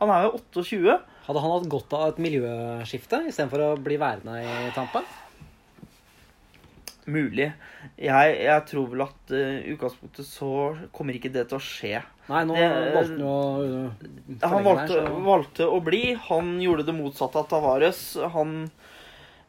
[0.00, 0.98] Han er jo 28.
[1.26, 5.02] Hadde han hatt godt av et miljøskifte istedenfor å bli værende i Tampa?
[7.06, 7.52] Mulig.
[7.96, 10.50] Jeg, jeg tror vel at uh, utgangspunktet så
[10.92, 12.02] kommer ikke det til å skje.
[12.28, 16.02] Nei, nå Det- valgte han å uh, Han valgte, her, så- valgte å bli.
[16.28, 18.02] Han gjorde det motsatte av Tavares.
[18.36, 18.70] Han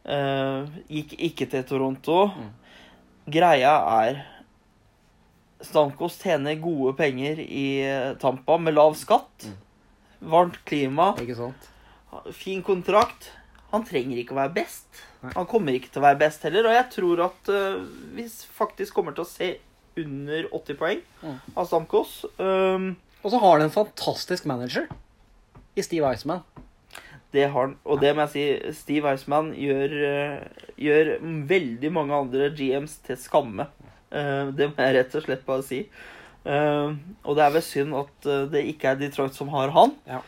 [0.07, 2.23] uh, gikk ikke til Toronto.
[2.31, 2.51] Mm.
[3.31, 4.23] Greia er
[5.61, 9.45] Stamkos tjener gode penger i eh, Tampa med lav skatt.
[9.45, 9.59] Mm.
[10.31, 11.11] Varmt klima,
[12.33, 13.29] fin kontrakt.
[13.71, 14.87] Han trenger ikke å være best.
[15.35, 16.65] Han kommer ikke til å være best heller.
[16.67, 17.83] Og jeg tror at uh,
[18.17, 18.25] vi
[18.57, 19.51] faktisk kommer til å se
[20.01, 21.35] under 80 poeng Mm.
[21.55, 22.13] av Stamkos.
[22.39, 24.87] Um, Og så har han en fantastisk manager
[25.77, 26.41] i Steve Iceman.
[27.31, 27.75] Det har han.
[27.85, 31.11] Og det må jeg si, Steve Iceman gjør, uh, gjør
[31.47, 33.67] veldig mange andre GMs til skamme.
[34.11, 35.85] Uh, det må jeg rett og slett bare si.
[36.41, 39.93] Og det er vel synd at det ikke er Detroit som har han.
[40.09, 40.23] Ja.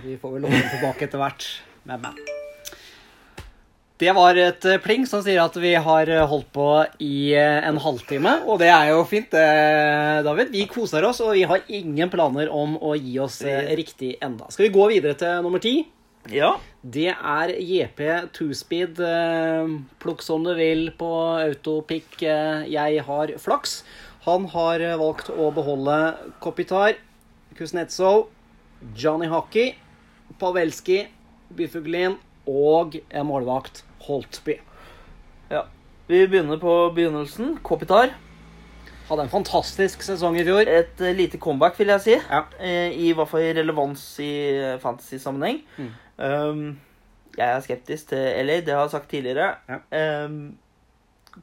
[0.00, 1.44] Vi får vel låne tilbake etter hvert.
[1.84, 2.37] Men, men.
[3.98, 6.66] Det var et eh, pling som sier at vi har eh, holdt på
[7.02, 8.36] i eh, en halvtime.
[8.46, 10.52] Og det er jo fint, David.
[10.54, 13.40] Vi koser oss, og vi har ingen planer om å gi oss
[13.74, 14.46] riktig enda.
[14.54, 15.80] Skal vi gå videre til nummer ti?
[16.30, 16.52] Ja.
[16.82, 18.04] Det er JP
[18.36, 19.02] Two-Speed.
[19.02, 21.10] eh, Plukk som du vil på
[21.42, 22.22] autopic.
[22.22, 23.80] Jeg har flaks.
[24.28, 25.98] Han har valgt å beholde
[26.44, 26.94] Kopitar,
[27.58, 28.28] Kuznetsov,
[28.94, 29.72] Johnny Hockey,
[30.38, 31.08] Pavelski,
[31.50, 34.58] Bifuglin og en målvakt, Holtby.
[35.50, 35.66] ja.
[36.08, 37.58] Vi begynner på begynnelsen.
[37.60, 38.14] Kopitar.
[39.10, 40.68] Hadde en fantastisk sesong i fjor.
[40.68, 42.14] Et uh, lite comeback, vil jeg si.
[42.16, 42.46] Ja.
[42.60, 45.58] Uh, I hvert fall i relevans i uh, fantasy-sammenheng.
[45.76, 45.90] Mm.
[46.16, 46.62] Um,
[47.36, 49.50] jeg er skeptisk til LA, det har jeg sagt tidligere.
[49.68, 50.24] Ja.
[50.24, 50.56] Um,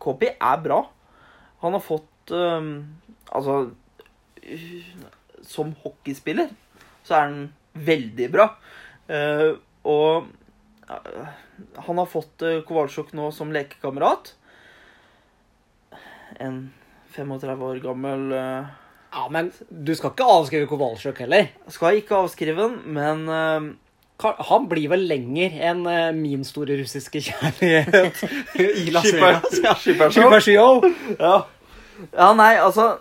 [0.02, 0.80] Kopi er bra.
[1.62, 2.72] Han har fått um,
[3.32, 3.70] Altså
[5.46, 6.50] Som hockeyspiller
[7.06, 7.38] så er han
[7.86, 8.48] veldig bra.
[9.86, 10.28] Og
[11.76, 14.34] han har fått uh, Kowalczyk nå som lekekamerat.
[16.40, 16.70] En
[17.16, 18.68] 35 år gammel uh,
[19.16, 21.50] Ja, men du skal ikke avskrive Kowalczyk heller.
[21.72, 27.20] Skal ikke avskrive den, men uh, Han blir vel lenger enn eh, min store russiske
[27.26, 28.22] kjærlighet
[28.86, 29.58] i Las Vegas.
[29.84, 30.86] Skippershow.
[31.20, 31.34] ja.
[32.14, 32.94] ja, nei, altså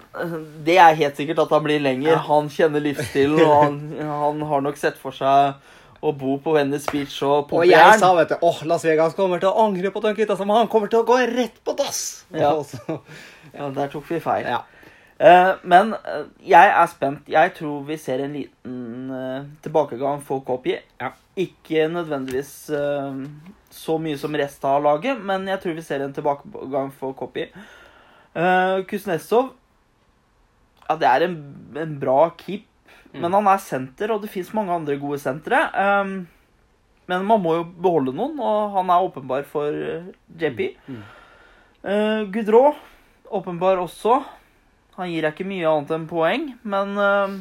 [0.67, 2.19] Det er helt sikkert at han blir lenger.
[2.27, 5.55] Han kjenner livsstilen, og han, han har nok sett for seg
[6.05, 9.41] å bo på Venice Beach og Og jeg sa, vet du, åh, Las Vegas kommer
[9.41, 12.25] til å angre på den gutta som han kommer til å gå rett på dass.
[12.35, 12.53] Ja.
[13.55, 14.49] Ja, der tok vi feil.
[14.51, 14.65] ja.
[15.15, 17.29] Uh, men uh, jeg er spent.
[17.31, 20.75] Jeg tror vi ser en liten uh, tilbakegang for Kopi.
[21.01, 21.13] Ja.
[21.39, 22.51] Ikke nødvendigvis
[23.75, 27.49] så mye som resten av laget, men jeg tror vi ser en tilbakegang for Kopi.
[28.87, 29.49] Kuznetsov
[30.85, 31.35] Ja, det er en,
[31.83, 32.69] en bra keep.
[33.15, 35.61] Men han er senter, og det fins mange andre gode sentre.
[35.75, 36.15] Um,
[37.11, 40.09] men man må jo beholde noen, og han er åpenbar for eh,
[40.41, 40.63] JP.
[40.89, 41.03] Mm.
[41.85, 42.65] Uh, Gudrå
[43.35, 44.23] åpenbar også.
[44.97, 47.37] Han gir deg ikke mye annet enn poeng, men uh,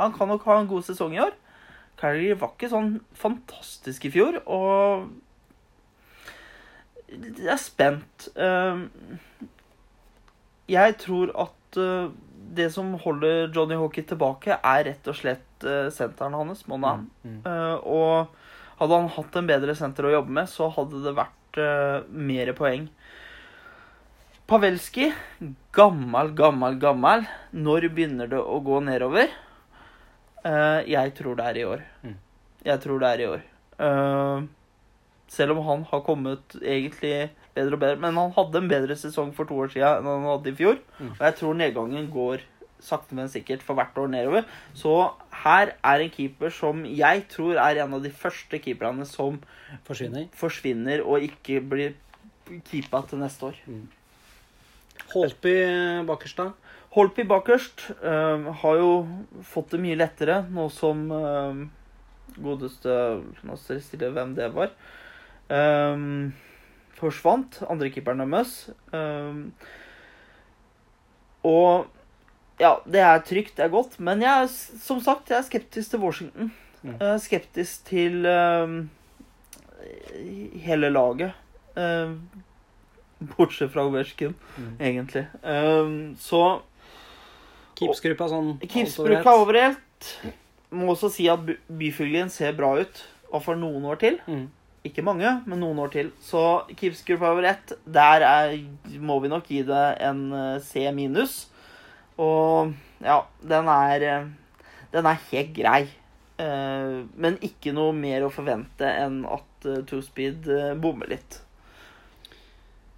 [0.00, 1.36] han kan nok ha en god sesong i år.
[2.00, 5.06] Calgary var ikke sånn fantastisk i fjor, og
[7.14, 8.28] jeg er spent.
[8.34, 8.90] Uh,
[10.68, 11.78] jeg tror at
[12.54, 17.08] det som holder Johnny Hockey tilbake, er rett og slett uh, senteren hans, Monan.
[17.24, 17.40] Mm.
[17.46, 21.60] Eh, og hadde han hatt en bedre senter å jobbe med, så hadde det vært
[21.62, 22.88] uh, mer poeng.
[24.50, 25.08] Pavelski,
[25.72, 27.24] gammel, gammel, gammel.
[27.56, 29.30] Når begynner det å gå nedover?
[30.44, 31.84] Eh, jeg tror det er i år.
[32.04, 32.18] Mm.
[32.66, 33.46] Jeg tror det er i år.
[33.86, 34.44] Eh,
[35.32, 38.00] selv om han har kommet egentlig bedre og bedre.
[38.02, 40.80] Men han hadde en bedre sesong for to år siden enn han hadde i fjor.
[40.98, 41.12] Mm.
[41.14, 42.44] Og jeg tror nedgangen går
[42.84, 44.48] sakte, men sikkert for hvert år nedover.
[44.76, 44.92] Så
[45.44, 49.38] her er en keeper som jeg tror er en av de første keeperne som
[49.88, 50.26] Forsvinner.
[50.36, 51.94] forsvinner og ikke blir
[52.68, 53.62] keepa til neste år.
[55.14, 55.54] Holtby
[56.06, 56.50] bakerst, da.
[56.94, 58.90] Holpi bakerst eh, har jo
[59.50, 61.64] fått det mye lettere nå som eh,
[62.38, 62.94] godeste
[63.42, 64.70] Nå står det stille hvem det var.
[65.50, 66.04] eh,
[67.04, 67.60] forsvant.
[67.70, 68.54] Andrekeeperen deres.
[68.92, 69.52] Um,
[71.44, 71.86] og
[72.62, 73.98] ja, det er trygt, det er godt.
[74.00, 76.52] Men jeg er, som sagt, jeg er skeptisk til Washington.
[76.84, 76.96] Mm.
[77.00, 78.76] Er skeptisk til um,
[80.64, 81.32] hele laget.
[81.76, 82.20] Um,
[83.36, 84.76] bortsett fra Ovechkin, Mm.
[84.80, 85.26] egentlig.
[85.42, 86.60] Um, så
[87.74, 90.10] Keepsgruppa sånn Kipsbruka overalt.
[90.74, 93.04] Må også si at by- byfuglien ser bra ut.
[93.42, 94.20] For noen år til.
[94.30, 94.44] Mm.
[94.84, 96.10] Ikke mange, men noen år til.
[96.20, 98.50] Så Kipsgruppa over ett, der er,
[99.00, 101.48] må vi nok gi det en eh, C minus.
[102.20, 104.28] Og ja, den er eh,
[104.92, 105.88] Den er helt grei.
[106.36, 110.44] Eh, men ikke noe mer å forvente enn at Two Speed
[110.84, 111.40] bommer litt.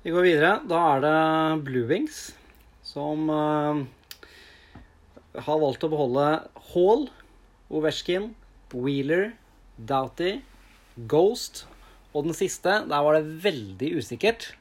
[0.03, 0.67] Vi går videre.
[0.67, 1.15] Da er det
[1.69, 2.35] Blue Wings
[2.87, 3.87] som har
[5.63, 6.27] valgt å beholde
[6.73, 7.07] Hall,
[7.71, 8.35] Ovesjkin,
[8.75, 9.39] Wheeler,
[9.79, 10.43] Doughty,
[11.11, 11.67] Ghost
[12.17, 14.55] og den siste, der var det veldig usikkert.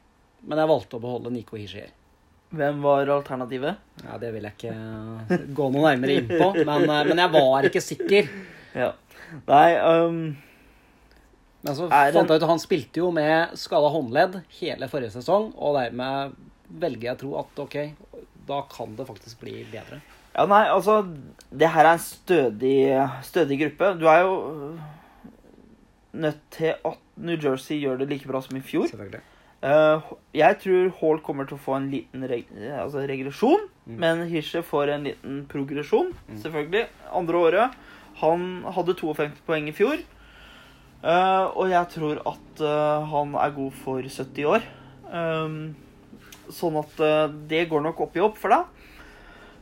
[0.46, 1.94] Men jeg valgte å beholde Nico Hishier.
[2.56, 3.80] Hvem var alternativet?
[4.04, 7.68] Ja, det vil jeg ikke gå noe nærmere inn på, men, eh, men jeg var
[7.70, 8.30] ikke sikker.
[8.76, 8.92] Ja.
[9.48, 10.18] Nei um,
[11.66, 15.50] Men så fant jeg ut at han spilte jo med skada håndledd hele forrige sesong,
[15.56, 16.36] og dermed
[16.70, 17.78] velger jeg å tro at ok,
[18.46, 20.02] da kan det faktisk bli bedre.
[20.36, 21.00] Ja, nei, altså
[21.50, 22.78] Det her er en stødig,
[23.24, 23.94] stødig gruppe.
[23.98, 24.36] Du er jo
[26.16, 28.88] nødt til at New Jersey gjør det like bra som i fjor.
[29.66, 30.02] Eh,
[30.38, 32.50] jeg tror Hall kommer til å få en liten reg
[32.80, 33.98] altså regresjon, Mm.
[34.02, 36.38] men Hirscher får en liten progresjon, Mm.
[36.42, 36.88] selvfølgelig.
[37.14, 37.72] Andre året.
[38.22, 40.00] Han hadde 52 poeng i fjor.
[41.04, 44.64] Uh, og jeg tror at uh, han er god for 70 år.
[45.14, 45.76] Um,
[46.50, 46.98] sånn at
[47.48, 48.66] det går nok opp i opp for deg.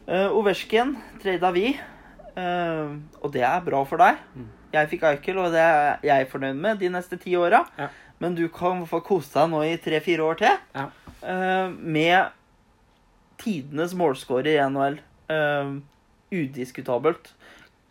[0.08, 1.74] Uh, Ovesjkin trada vi,
[3.22, 4.16] og det er bra for deg.
[4.36, 4.48] Mm.
[4.74, 7.64] Jeg fikk Eichel, og det er jeg fornøyd med de neste ti åra.
[7.78, 7.88] Ja.
[8.24, 10.88] Men du kan få kose deg nå i tre-fire år til Ja.
[11.24, 12.32] uh, med
[13.42, 14.98] tidenes målscorer i NHL.
[15.30, 15.78] Uh,
[16.34, 17.34] udiskutabelt.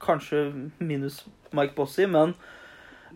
[0.03, 1.22] Kanskje minus
[1.55, 2.35] Mike Bossy, men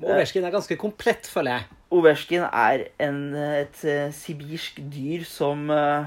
[0.03, 1.67] Ovechkin er ganske komplett, føler jeg.
[1.97, 6.05] Ovesjkin er en, et eh, sibirsk dyr som eh,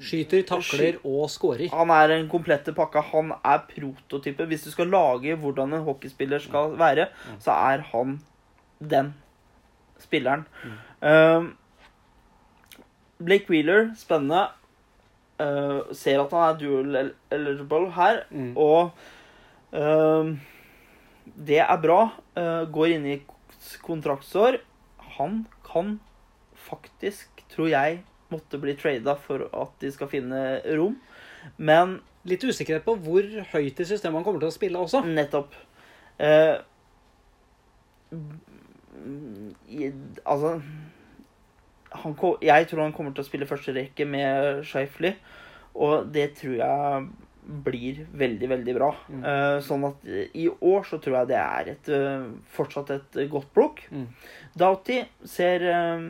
[0.00, 1.68] Skyter, takler og scorer.
[1.72, 3.00] Han er en komplette pakke.
[3.12, 4.46] Han er prototype.
[4.46, 7.08] Hvis du skal lage hvordan en hockeyspiller skal være,
[7.42, 8.20] så er han
[8.78, 9.14] den
[9.98, 10.44] spilleren.
[11.02, 11.56] Um,
[13.18, 14.48] Blake Wheeler, spennende.
[15.38, 18.56] Uh, ser at han er dual eligible her, Mm.
[18.56, 18.90] og
[19.72, 20.32] uh,
[21.46, 22.00] det er bra.
[22.36, 23.18] Uh, går inn i
[23.86, 24.58] kontraktsår.
[25.18, 26.00] Han kan
[26.54, 28.02] faktisk, tror jeg,
[28.32, 30.42] måtte bli trada for at de skal finne
[30.76, 30.98] rom.
[31.56, 31.98] Men
[32.28, 35.00] Litt usikkerhet på hvor høyt i systemet han kommer til å spille også.
[35.06, 35.54] nettopp
[36.20, 36.58] eh,
[39.68, 39.92] i,
[40.24, 40.58] Altså
[41.92, 45.14] han, Jeg tror han kommer til å spille første rekke med Shifley,
[45.78, 47.08] og det tror jeg
[47.64, 48.90] blir veldig, veldig bra.
[49.08, 49.22] Mm.
[49.24, 50.02] Eh, sånn at
[50.36, 53.86] i år så tror jeg det er et, eh, fortsatt et godt plukk.
[53.88, 54.04] Mm.
[54.60, 56.04] Doughty ser eh,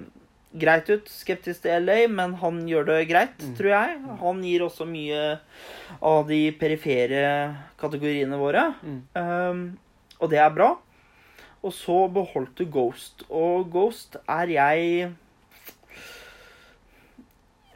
[0.57, 1.09] greit ut.
[1.13, 3.55] Skeptisk til LA, men han gjør det greit, Mm.
[3.59, 3.99] tror jeg.
[4.21, 5.39] Han gir også mye
[6.03, 8.75] av de perifere kategoriene våre.
[8.83, 9.03] Mm.
[9.15, 9.79] Um,
[10.21, 10.77] og det er bra.
[11.63, 13.25] Og så beholdt du Ghost.
[13.31, 15.13] Og Ghost er jeg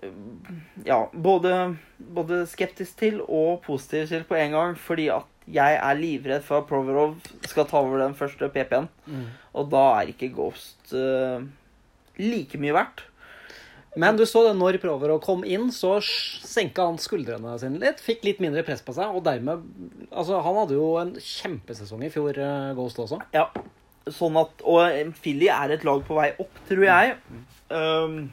[0.03, 4.77] um, Ja, både, både skeptisk til og positiv til på en gang.
[4.79, 7.17] Fordi at jeg er livredd for at Proverov
[7.51, 8.89] skal ta over den første PP-en.
[9.07, 9.25] Mm.
[9.59, 11.43] Og da er ikke Ghost uh,
[12.23, 13.03] like mye verdt.
[14.01, 18.01] Men du så det når Proverov kom inn, så senka han skuldrene sine litt.
[18.01, 19.67] Fikk litt mindre press på seg, og dermed
[20.09, 23.19] Altså, han hadde jo en kjempesesong i fjor, eh, Ghost også.
[23.37, 23.51] Ja,
[24.09, 27.19] sånn at Og Philly er et lag på vei opp, tror jeg.
[27.69, 28.33] Um,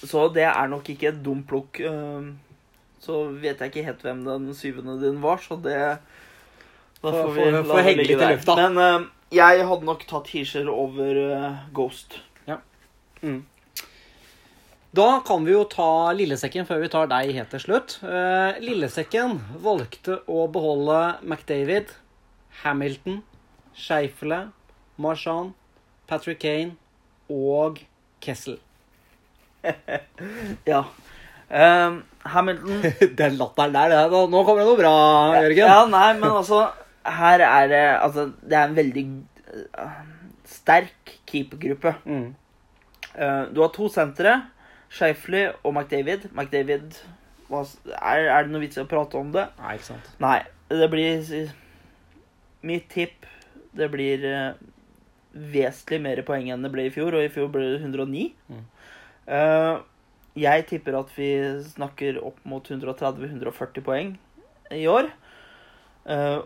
[0.00, 1.80] så det er nok ikke et dumt plukk.
[1.84, 2.38] Um,
[3.04, 5.76] så vet jeg ikke helt hvem den syvende din var, så det
[7.02, 8.32] Da Får- vi la det ligge litt i der.
[8.36, 8.56] lufta.
[8.56, 12.18] Men um, jeg hadde nok tatt Hirscher over uh, Ghost.
[14.98, 17.98] Da kan vi jo ta Lillesekken før vi tar deg helt til slutt.
[18.02, 21.92] Eh, Lillesekken valgte å beholde McDavid,
[22.62, 23.20] Hamilton,
[23.76, 24.46] Scheifele,
[24.96, 25.52] Marchand,
[26.08, 26.74] Patrick Kane
[27.28, 27.82] og
[28.24, 28.58] Kessel.
[30.68, 30.84] Ja.
[31.48, 32.82] Um, Hamilton
[33.18, 34.96] Den latteren der, det, nå kommer det noe bra,
[35.38, 35.62] Jørgen.
[35.64, 36.58] Ja, nei, men altså
[37.08, 39.04] Her er det Altså, det er en veldig
[39.80, 40.02] uh,
[40.48, 41.94] sterk keepergruppe.
[42.04, 42.28] Mm.
[43.18, 44.36] Uh, du har to sentre,
[44.88, 46.28] Shafley og McDavid.
[46.32, 46.94] McDavid
[47.50, 49.48] er, er det noe vits i å prate om det?
[49.58, 50.10] Nei, ikke sant.
[50.22, 50.40] Nei.
[50.68, 51.22] Det blir
[52.68, 53.24] Mitt tipp
[53.72, 54.58] Det blir uh,
[55.32, 58.24] vesentlig mer poeng enn det ble i fjor, og i fjor ble det 109.
[58.50, 58.66] Mm.
[59.28, 59.76] Uh,
[60.38, 61.30] jeg tipper at vi
[61.68, 64.14] snakker opp mot 130-140 poeng
[64.74, 65.10] i år.
[66.08, 66.42] Uh,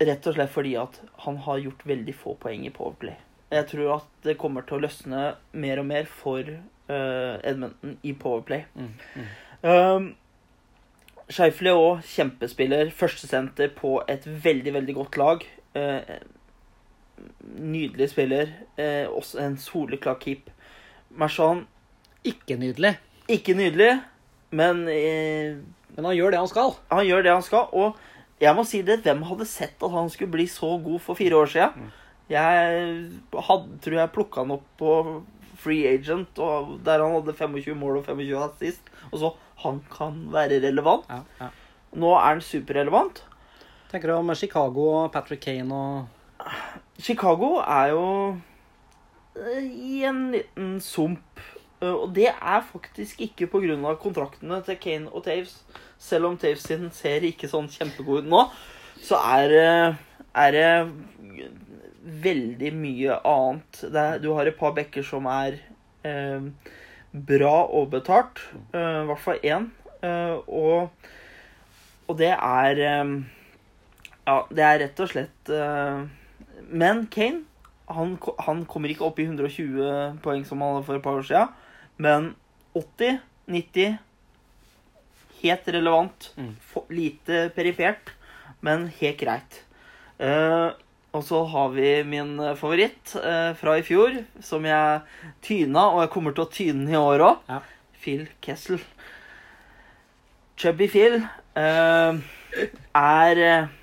[0.00, 3.16] rett og slett fordi at han har gjort veldig få poeng i Powerplay.
[3.50, 5.22] Jeg tror at det kommer til å løsne
[5.58, 8.66] mer og mer for uh, Edmonton i Powerplay.
[8.74, 8.92] Mm.
[9.16, 9.30] Mm.
[9.66, 10.10] Um,
[11.30, 12.92] Scheifele òg kjempespiller.
[12.94, 15.44] Førstesenter på et veldig, veldig godt lag.
[15.74, 15.98] Uh,
[17.58, 18.54] nydelig spiller.
[18.78, 20.50] Uh, også en soleklar keep.
[21.10, 21.66] Marchand
[22.22, 22.94] Ikke nydelig,
[23.26, 23.94] ikke nydelig,
[24.54, 24.84] men
[25.96, 26.74] men han gjør det han skal.
[26.90, 27.66] han gjør det han skal.
[27.72, 27.96] Og
[28.40, 31.36] jeg må si det, hvem hadde sett at han skulle bli så god for fire
[31.36, 31.90] år siden?
[32.30, 34.92] Jeg hadde, tror jeg plukka han opp på
[35.60, 38.92] free agent, og der han hadde 25 mål og 25 assist.
[39.10, 39.32] Og så
[39.64, 41.08] han kan være relevant.
[41.10, 41.50] Ja, ja.
[41.98, 43.24] Nå er han superrelevant.
[43.90, 46.46] Tenker du om Chicago og Patrick Kane og
[47.02, 48.04] Chicago er jo
[49.36, 51.42] eh, i en liten sump.
[51.82, 53.94] Eh, Og det er faktisk ikke pga.
[54.00, 55.64] kontraktene til Kane og Taves.
[55.98, 58.44] Selv om Taves sin ser ikke sånn kjempegod ut nå,
[59.02, 59.96] så er,
[60.34, 60.70] er det
[62.00, 63.82] veldig mye annet.
[63.90, 65.58] Er, du har et par bekker som er
[66.06, 66.46] eh,
[67.12, 68.40] bra og betalt.
[68.72, 69.68] I hvert fall én.
[70.00, 71.10] Eh, og,
[72.08, 73.12] og det er eh,
[74.24, 76.06] Ja, det er rett og slett eh,
[76.70, 77.42] men Kane
[77.90, 78.14] han,
[78.46, 81.48] han kommer ikke opp i 120 poeng som han hadde for et par år siden.
[81.98, 82.28] Men
[82.78, 83.18] 80,
[83.50, 83.98] 90
[85.40, 86.28] Helt relevant.
[86.36, 86.52] Mm.
[86.92, 88.12] Lite perifert,
[88.60, 89.62] men helt greit.
[90.20, 90.68] Eh,
[91.12, 95.00] og så har vi min eh, favoritt eh, fra i fjor, som jeg
[95.42, 97.40] tyna, og jeg kommer til å tyne den i år òg.
[97.50, 97.60] Ja.
[98.00, 98.78] Phil Kessel.
[100.60, 101.18] Chubby Phil
[101.58, 102.20] eh,
[103.00, 103.76] er eh,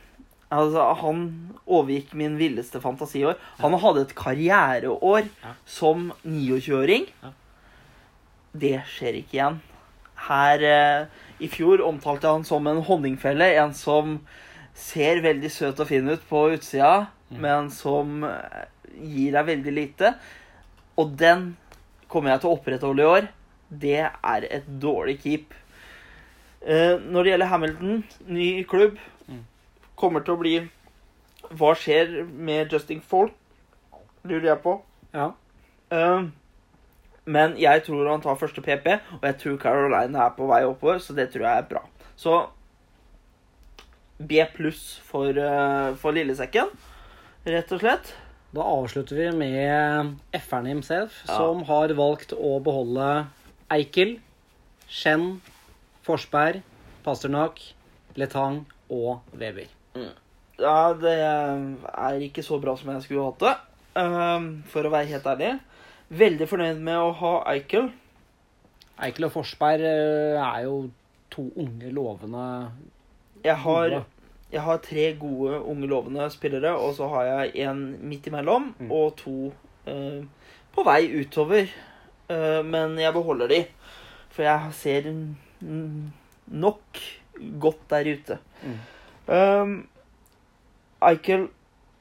[0.48, 1.26] Altså, han
[1.68, 3.34] overgikk min villeste fantasi i år.
[3.60, 5.50] Han hadde et karriereår Ja.
[5.68, 7.10] som 29-åring.
[7.20, 7.32] Ja.
[8.56, 9.58] Det skjer ikke igjen.
[10.30, 13.50] Her eh, i fjor omtalte jeg han som en honningfelle.
[13.60, 14.22] En som
[14.72, 17.10] ser veldig søt og fin ut på utsida.
[17.30, 18.66] Men som eh,
[19.04, 20.14] gir deg veldig lite.
[20.98, 21.58] Og den
[22.08, 23.28] kommer jeg til å opprettholde i år.
[23.70, 25.54] Det er et dårlig keep.
[26.64, 28.98] Eh, når det gjelder Hamilton, ny klubb,
[29.28, 29.42] Mm.
[30.00, 30.70] kommer til å bli
[31.52, 33.34] Hva skjer med Justin Folk?
[34.24, 34.82] Lurer jeg på.
[35.14, 35.32] Ja.
[35.92, 36.24] Eh,
[37.26, 41.00] men jeg tror han tar første PP, og jeg tror Caroline er på vei oppover,
[41.04, 41.82] så det tror jeg er bra.
[42.16, 42.38] Så
[44.20, 45.34] B pluss for,
[46.02, 46.72] for lillesekken,
[47.48, 48.14] rett og slett.
[48.56, 51.36] Da avslutter vi med F-eren himself, Ja.
[51.38, 53.28] som har valgt å beholde
[53.72, 54.18] Eikel,
[54.88, 55.42] Skjenn,
[56.04, 56.62] Forsberg,
[57.04, 57.60] Pasternak,
[58.16, 59.68] Letang og Weber.
[60.58, 63.56] Ja, det er ikke så bra som jeg skulle hatt det,
[64.02, 65.60] eh, for å være helt ærlig.
[66.10, 67.92] Veldig fornøyd med å ha Eikel.
[68.98, 70.90] Eikel og Forsberg eh, er jo
[71.30, 72.72] to unge, lovende
[73.44, 74.06] Jeg har, gode.
[74.52, 78.92] Jeg har tre gode, unge, lovende spillere, og så har jeg en midt imellom Mm.
[78.92, 79.54] og to
[79.88, 80.24] eh,
[80.76, 81.68] på vei utover.
[82.30, 83.66] Eh, men jeg beholder de,
[84.30, 85.12] for jeg ser
[86.48, 87.02] nok
[87.60, 88.38] godt der ute.
[88.64, 88.78] Mm.
[89.28, 89.88] Um,
[91.04, 91.48] Eichel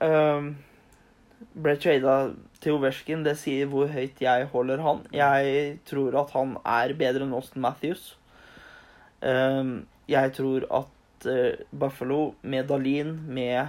[0.00, 0.56] um,
[1.62, 2.16] ble trada
[2.62, 3.24] til Ovesjkin.
[3.26, 5.02] Det sier hvor høyt jeg holder han.
[5.12, 8.16] Jeg tror at han er bedre enn Austin Matthews.
[9.22, 10.92] Um, jeg tror at
[11.26, 13.68] uh, Buffalo med Dalin, med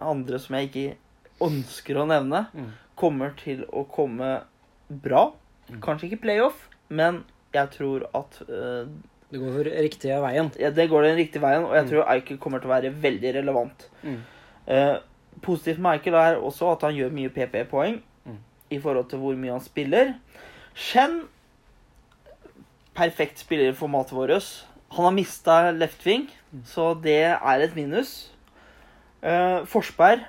[0.00, 0.96] andre som jeg ikke
[1.42, 2.70] ønsker å nevne, Mm.
[2.96, 4.42] kommer til å komme
[4.88, 5.32] bra.
[5.70, 5.80] Mm.
[5.80, 7.24] Kanskje ikke playoff, men
[7.54, 8.86] jeg tror at uh,
[9.30, 10.50] Det går for riktige veien.
[10.60, 11.90] ja, det går den riktige veien, og jeg Mm.
[11.90, 13.88] tror Eichel kommer til å være veldig relevant.
[14.04, 14.20] Mm.
[14.66, 14.96] Eh,
[15.42, 18.38] positivt med Eichel er også at han gjør mye PP-poeng Mm.
[18.70, 20.14] i forhold til hvor mye han spiller.
[20.74, 21.24] Shen
[22.94, 24.64] perfekt spiller i formatet vårt.
[24.94, 26.28] Han har mista left wing.
[26.64, 28.30] Så det er et minus.
[29.22, 30.20] Eh, Forsberg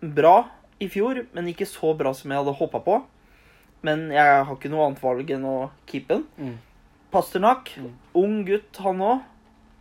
[0.00, 0.48] bra
[0.80, 3.00] i fjor, men ikke så bra som jeg hadde håpa på.
[3.82, 6.24] Men jeg har ikke noe annet valg enn å keepe den.
[6.38, 6.58] Mm.
[7.12, 7.92] Pasternak, Mm.
[8.14, 9.20] ung gutt han òg.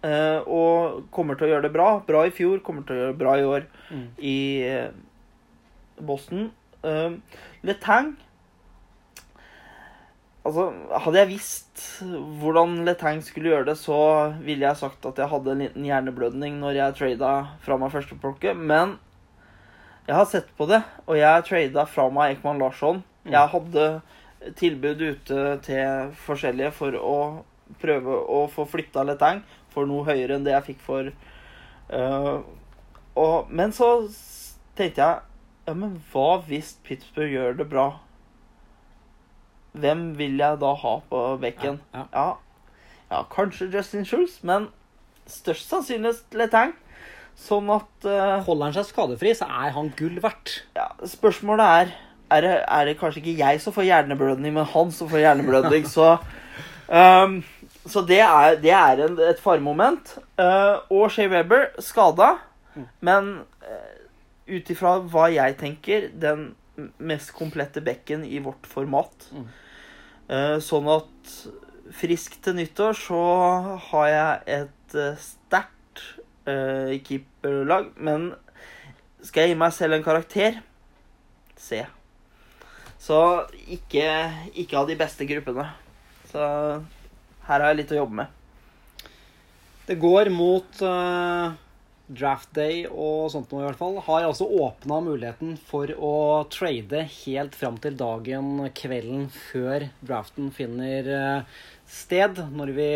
[0.03, 1.99] Eh, og kommer til å gjøre det bra.
[2.05, 4.07] Bra i fjor, kommer til å gjøre det bra i år Mm.
[4.19, 4.91] i eh,
[6.01, 6.51] Boston.
[6.83, 7.11] Eh,
[7.63, 8.15] Letang
[10.47, 10.69] Altså,
[11.03, 11.81] hadde jeg visst
[12.39, 13.97] hvordan Letang skulle gjøre det, så
[14.39, 17.31] ville jeg sagt at jeg hadde en liten hjerneblødning når jeg trada
[17.65, 18.95] fra meg førsteplukket, men
[20.07, 23.01] jeg har sett på det, og jeg trada fra meg Ekman Larsson.
[23.25, 23.33] Mm.
[23.33, 23.89] Jeg hadde
[24.55, 27.17] tilbud ute til forskjellige for å
[27.81, 29.43] prøve å få flytta Letang
[29.73, 31.09] for noe høyere enn det jeg fikk for
[31.91, 32.37] uh,
[33.17, 33.89] og, Men så
[34.77, 35.23] tenkte jeg
[35.67, 37.89] Ja, men hva hvis Pittsburgh gjør det bra?
[39.81, 41.79] Hvem vil jeg da ha på bekken?
[41.93, 42.27] Ja, Ja,
[43.11, 44.69] ja kanskje Justin Schultz, men
[45.27, 46.73] størst sannsynlig Letang.
[47.37, 50.63] Sånn at uh, Holder han seg skadefri, så er han gull verdt.
[50.75, 51.95] ja, Spørsmålet er
[52.29, 55.85] er det, er det kanskje ikke jeg som får hjerneblødning, men han som får hjerneblødning.
[55.95, 56.17] så
[56.91, 57.37] um,
[57.87, 60.17] så det er, det er en, et faremoment.
[60.35, 62.37] Uh, og Shay Weber skada,
[62.77, 62.83] Mm.
[63.01, 63.29] men
[63.65, 63.93] uh,
[64.53, 66.51] ut ifra hva jeg tenker, den
[67.01, 69.29] mest komplette bekken i vårt format.
[69.33, 69.47] Mm.
[70.27, 71.33] Uh, sånn at
[71.95, 73.21] frisk til nyttår så
[73.89, 76.03] har jeg et uh, sterkt
[76.49, 78.33] uh, keeperlag, men
[79.23, 80.59] skal jeg gi meg selv en karakter?
[81.57, 81.81] C.
[83.01, 83.19] Så
[83.71, 84.07] ikke,
[84.53, 85.65] ikke av de beste gruppene.
[86.29, 86.41] Så
[87.47, 88.33] her har jeg litt å jobbe med.
[89.87, 91.53] Det går mot eh,
[92.07, 93.97] draft day og sånt noe i hvert fall.
[94.05, 96.13] Har altså åpna muligheten for å
[96.53, 102.39] trade helt fram til dagen, kvelden før draften finner eh, sted.
[102.55, 102.87] Når vi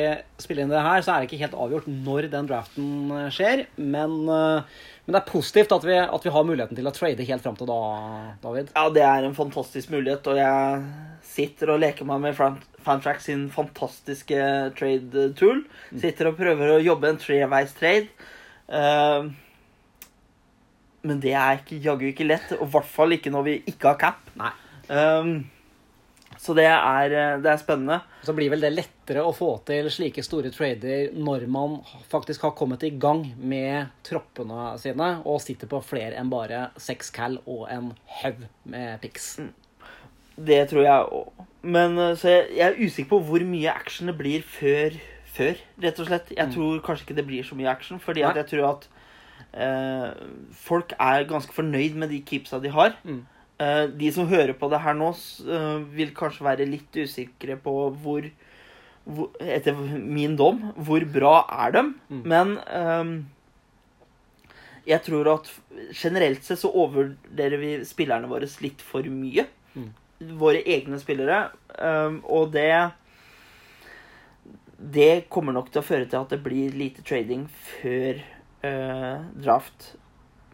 [0.42, 3.66] spiller inn det her, så er det ikke helt avgjort når den draften eh, skjer.
[3.76, 7.28] Men, eh, men det er positivt at vi, at vi har muligheten til å trade
[7.28, 7.80] helt fram til da,
[8.44, 8.72] David.
[8.78, 10.84] Ja, det er en fantastisk mulighet, og jeg
[11.32, 14.38] sitter og leker meg med Fan- Fantrack sin fantastiske
[14.80, 15.60] trade tool.
[16.02, 18.08] Sitter og prøver å jobbe en treveis trade.
[18.72, 19.32] Eh,
[21.02, 22.54] men det er ikke, jaggu ikke lett.
[22.60, 24.32] Og i hvert fall ikke når vi ikke har cap.
[24.92, 25.42] Um,
[26.42, 28.00] så det er, eh, det er spennende.
[28.26, 32.56] Så blir vel det lettere å få til slike store trader når man faktisk har
[32.58, 37.68] kommet i gang med troppene sine og sitter på flere enn bare seks cal og
[37.70, 37.92] en
[38.22, 39.36] haug med pics.
[40.38, 41.48] Det tror jeg òg.
[41.62, 44.98] Men eh, så jeg, jeg er usikker på hvor mye action det blir før,
[45.36, 46.30] før rett og slett.
[46.36, 46.54] Jeg Mm.
[46.54, 48.88] tror kanskje ikke det blir så mye action, fordi jeg tror at
[49.54, 50.14] eh,
[50.54, 52.96] folk er ganske fornøyd med de keepsa de har.
[53.04, 53.26] Mm.
[53.60, 57.74] Eh, de som hører på det her nå, eh, vil kanskje være litt usikre på
[58.02, 58.30] hvor,
[59.06, 61.96] hvor Etter min dom, hvor bra er dem?
[62.10, 62.24] Mm.
[62.26, 63.26] Men ehm,
[64.88, 65.50] jeg tror at
[65.94, 69.46] generelt sett så overvurderer vi spillerne våre litt for mye.
[69.76, 69.92] Mm.
[70.38, 71.52] Våre egne spillere.
[71.80, 72.92] ehm, og det
[74.82, 78.22] Det kommer nok til å føre til at det blir lite trading før
[78.66, 79.92] eh, draft.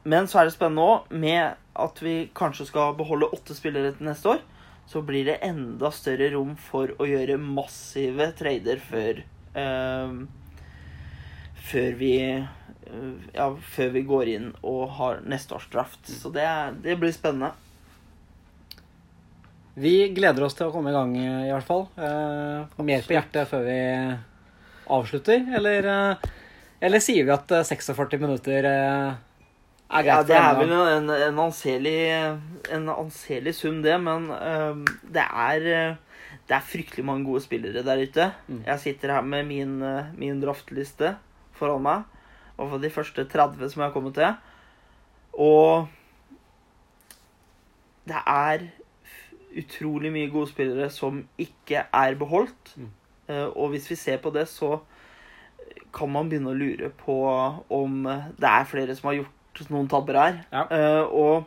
[0.07, 4.09] Men så er det spennende òg, med at vi kanskje skal beholde åtte spillere til
[4.09, 4.43] neste år,
[4.87, 9.23] så blir det enda større rom for å gjøre massive trader før
[9.59, 10.19] eh,
[11.67, 12.45] Før vi eh,
[13.35, 16.07] Ja, før vi går inn og har neste års draft.
[16.07, 16.47] Så det,
[16.83, 17.51] det blir spennende.
[19.77, 21.85] Vi gleder oss til å komme i gang, i hvert fall.
[22.01, 23.77] Eh, mer på hjertet før vi
[24.89, 26.29] avslutter, eller, eh,
[26.81, 29.17] eller sier vi at eh, 46 minutter eh,
[29.87, 31.97] er greit Ja, det er vel en, en, anselig,
[32.73, 35.67] en anselig sum, det, men øhm, det er
[36.47, 38.31] det er fryktelig mange gode spillere der ute.
[38.47, 38.61] Mm.
[38.65, 39.77] Jeg sitter her med min,
[40.15, 41.17] min draftliste
[41.59, 42.05] foran meg.
[42.55, 44.31] Og for de første 30 som jeg har kommet til.
[45.35, 45.89] Og
[48.07, 48.63] det er
[49.57, 52.73] utrolig mye gode spillere som ikke er beholdt.
[52.77, 52.91] Mm.
[53.27, 54.77] Eh, og hvis vi ser på det, så
[55.93, 57.17] kan man begynne å lure på
[57.73, 58.03] om
[58.37, 60.39] det er flere som har gjort noen tabber her.
[60.53, 60.65] Ja.
[60.69, 61.45] Eh, og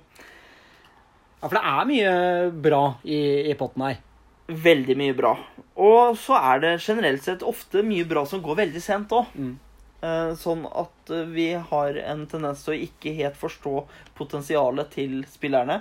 [1.40, 2.14] Ja, for det er mye
[2.52, 4.00] bra i, i potten her.
[4.50, 5.30] veldig mye bra.
[5.80, 9.30] Og så er det generelt sett ofte mye bra som går veldig sent òg.
[9.38, 9.54] Mm.
[10.40, 13.86] Sånn at eh, vi har en tendens til å ikke helt forstå
[14.18, 15.80] potensialet til spillerne.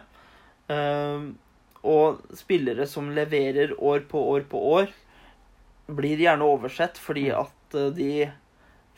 [1.87, 4.89] Og spillere som leverer år på år på år,
[5.89, 8.09] blir gjerne oversett fordi at eh, de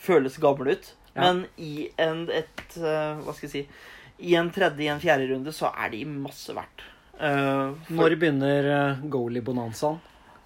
[0.02, 0.90] føles gamle ut.
[1.14, 1.22] Ja.
[1.28, 3.62] Men i en, et, eh, hva skal jeg si,
[4.22, 6.84] i en tredje, i en fjerde runde, så er de masse verdt.
[7.22, 8.68] Uh, for- Når begynner
[9.14, 10.00] goalie-bonanzaen?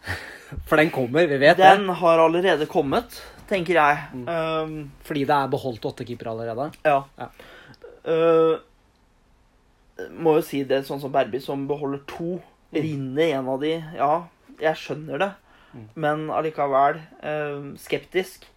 [0.68, 1.70] For den kommer, vi vet det.
[1.80, 3.16] Den har allerede kommet,
[3.50, 4.02] tenker jeg.
[4.14, 4.26] Mm.
[4.28, 4.76] Um,
[5.08, 6.70] Fordi det er beholdt åtte keepere allerede.
[6.86, 7.00] ja.
[7.20, 7.30] Ja.
[8.06, 8.60] Uh,
[10.12, 12.39] må jo si det sånn som Berby, som beholder to.
[12.74, 12.82] Mm.
[12.82, 13.72] Rinner en av de.
[13.96, 14.14] Ja,
[14.60, 15.32] jeg skjønner det.
[15.76, 15.86] Mm.
[16.04, 18.48] Men allikevel eh, skeptisk.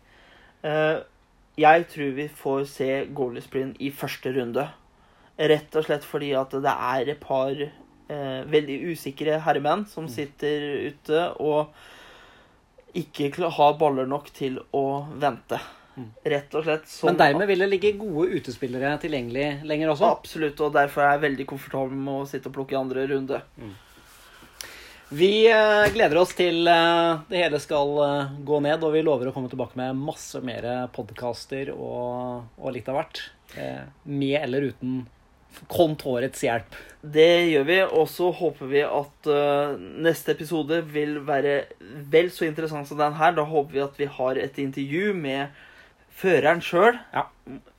[0.66, 0.98] Eh,
[1.58, 4.68] jeg tror vi får se goalie sprint i første runde.
[5.38, 10.12] Rett og slett fordi at det er et par eh, veldig usikre herremenn som Mm.
[10.14, 11.74] sitter ute og
[12.98, 15.58] ikke har baller nok til å vente.
[15.98, 16.08] Mm.
[16.34, 16.86] Rett og slett.
[16.90, 20.14] sånn Men dermed vil det ligge gode utespillere tilgjengelig lenger også.
[20.18, 23.42] Absolutt, og derfor er jeg veldig komfortabel med å sitte og plukke i andre runde.
[25.08, 29.30] Vi eh, gleder oss til eh, det hele skal eh, gå ned, og vi lover
[29.30, 33.22] å komme tilbake med masse mer podkaster og, og litt av hvert.
[34.04, 35.06] Med eller uten
[35.72, 36.76] kontorets hjelp.
[37.00, 39.30] Det gjør vi, og så håper vi at
[40.04, 41.54] neste episode vil være
[42.12, 43.32] vel så interessant som den her.
[43.32, 45.56] Da håper vi at vi har et intervju med
[46.18, 47.22] føreren sjøl, Ja.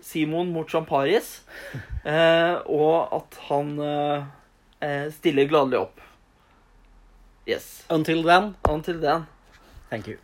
[0.01, 1.41] Simon Mochamparis,
[2.05, 4.23] eh, og at han eh,
[4.81, 6.01] eh, stiller gladelig opp.
[7.49, 7.83] Yes.
[7.89, 9.25] Until then, Until then.
[9.89, 10.17] thank you.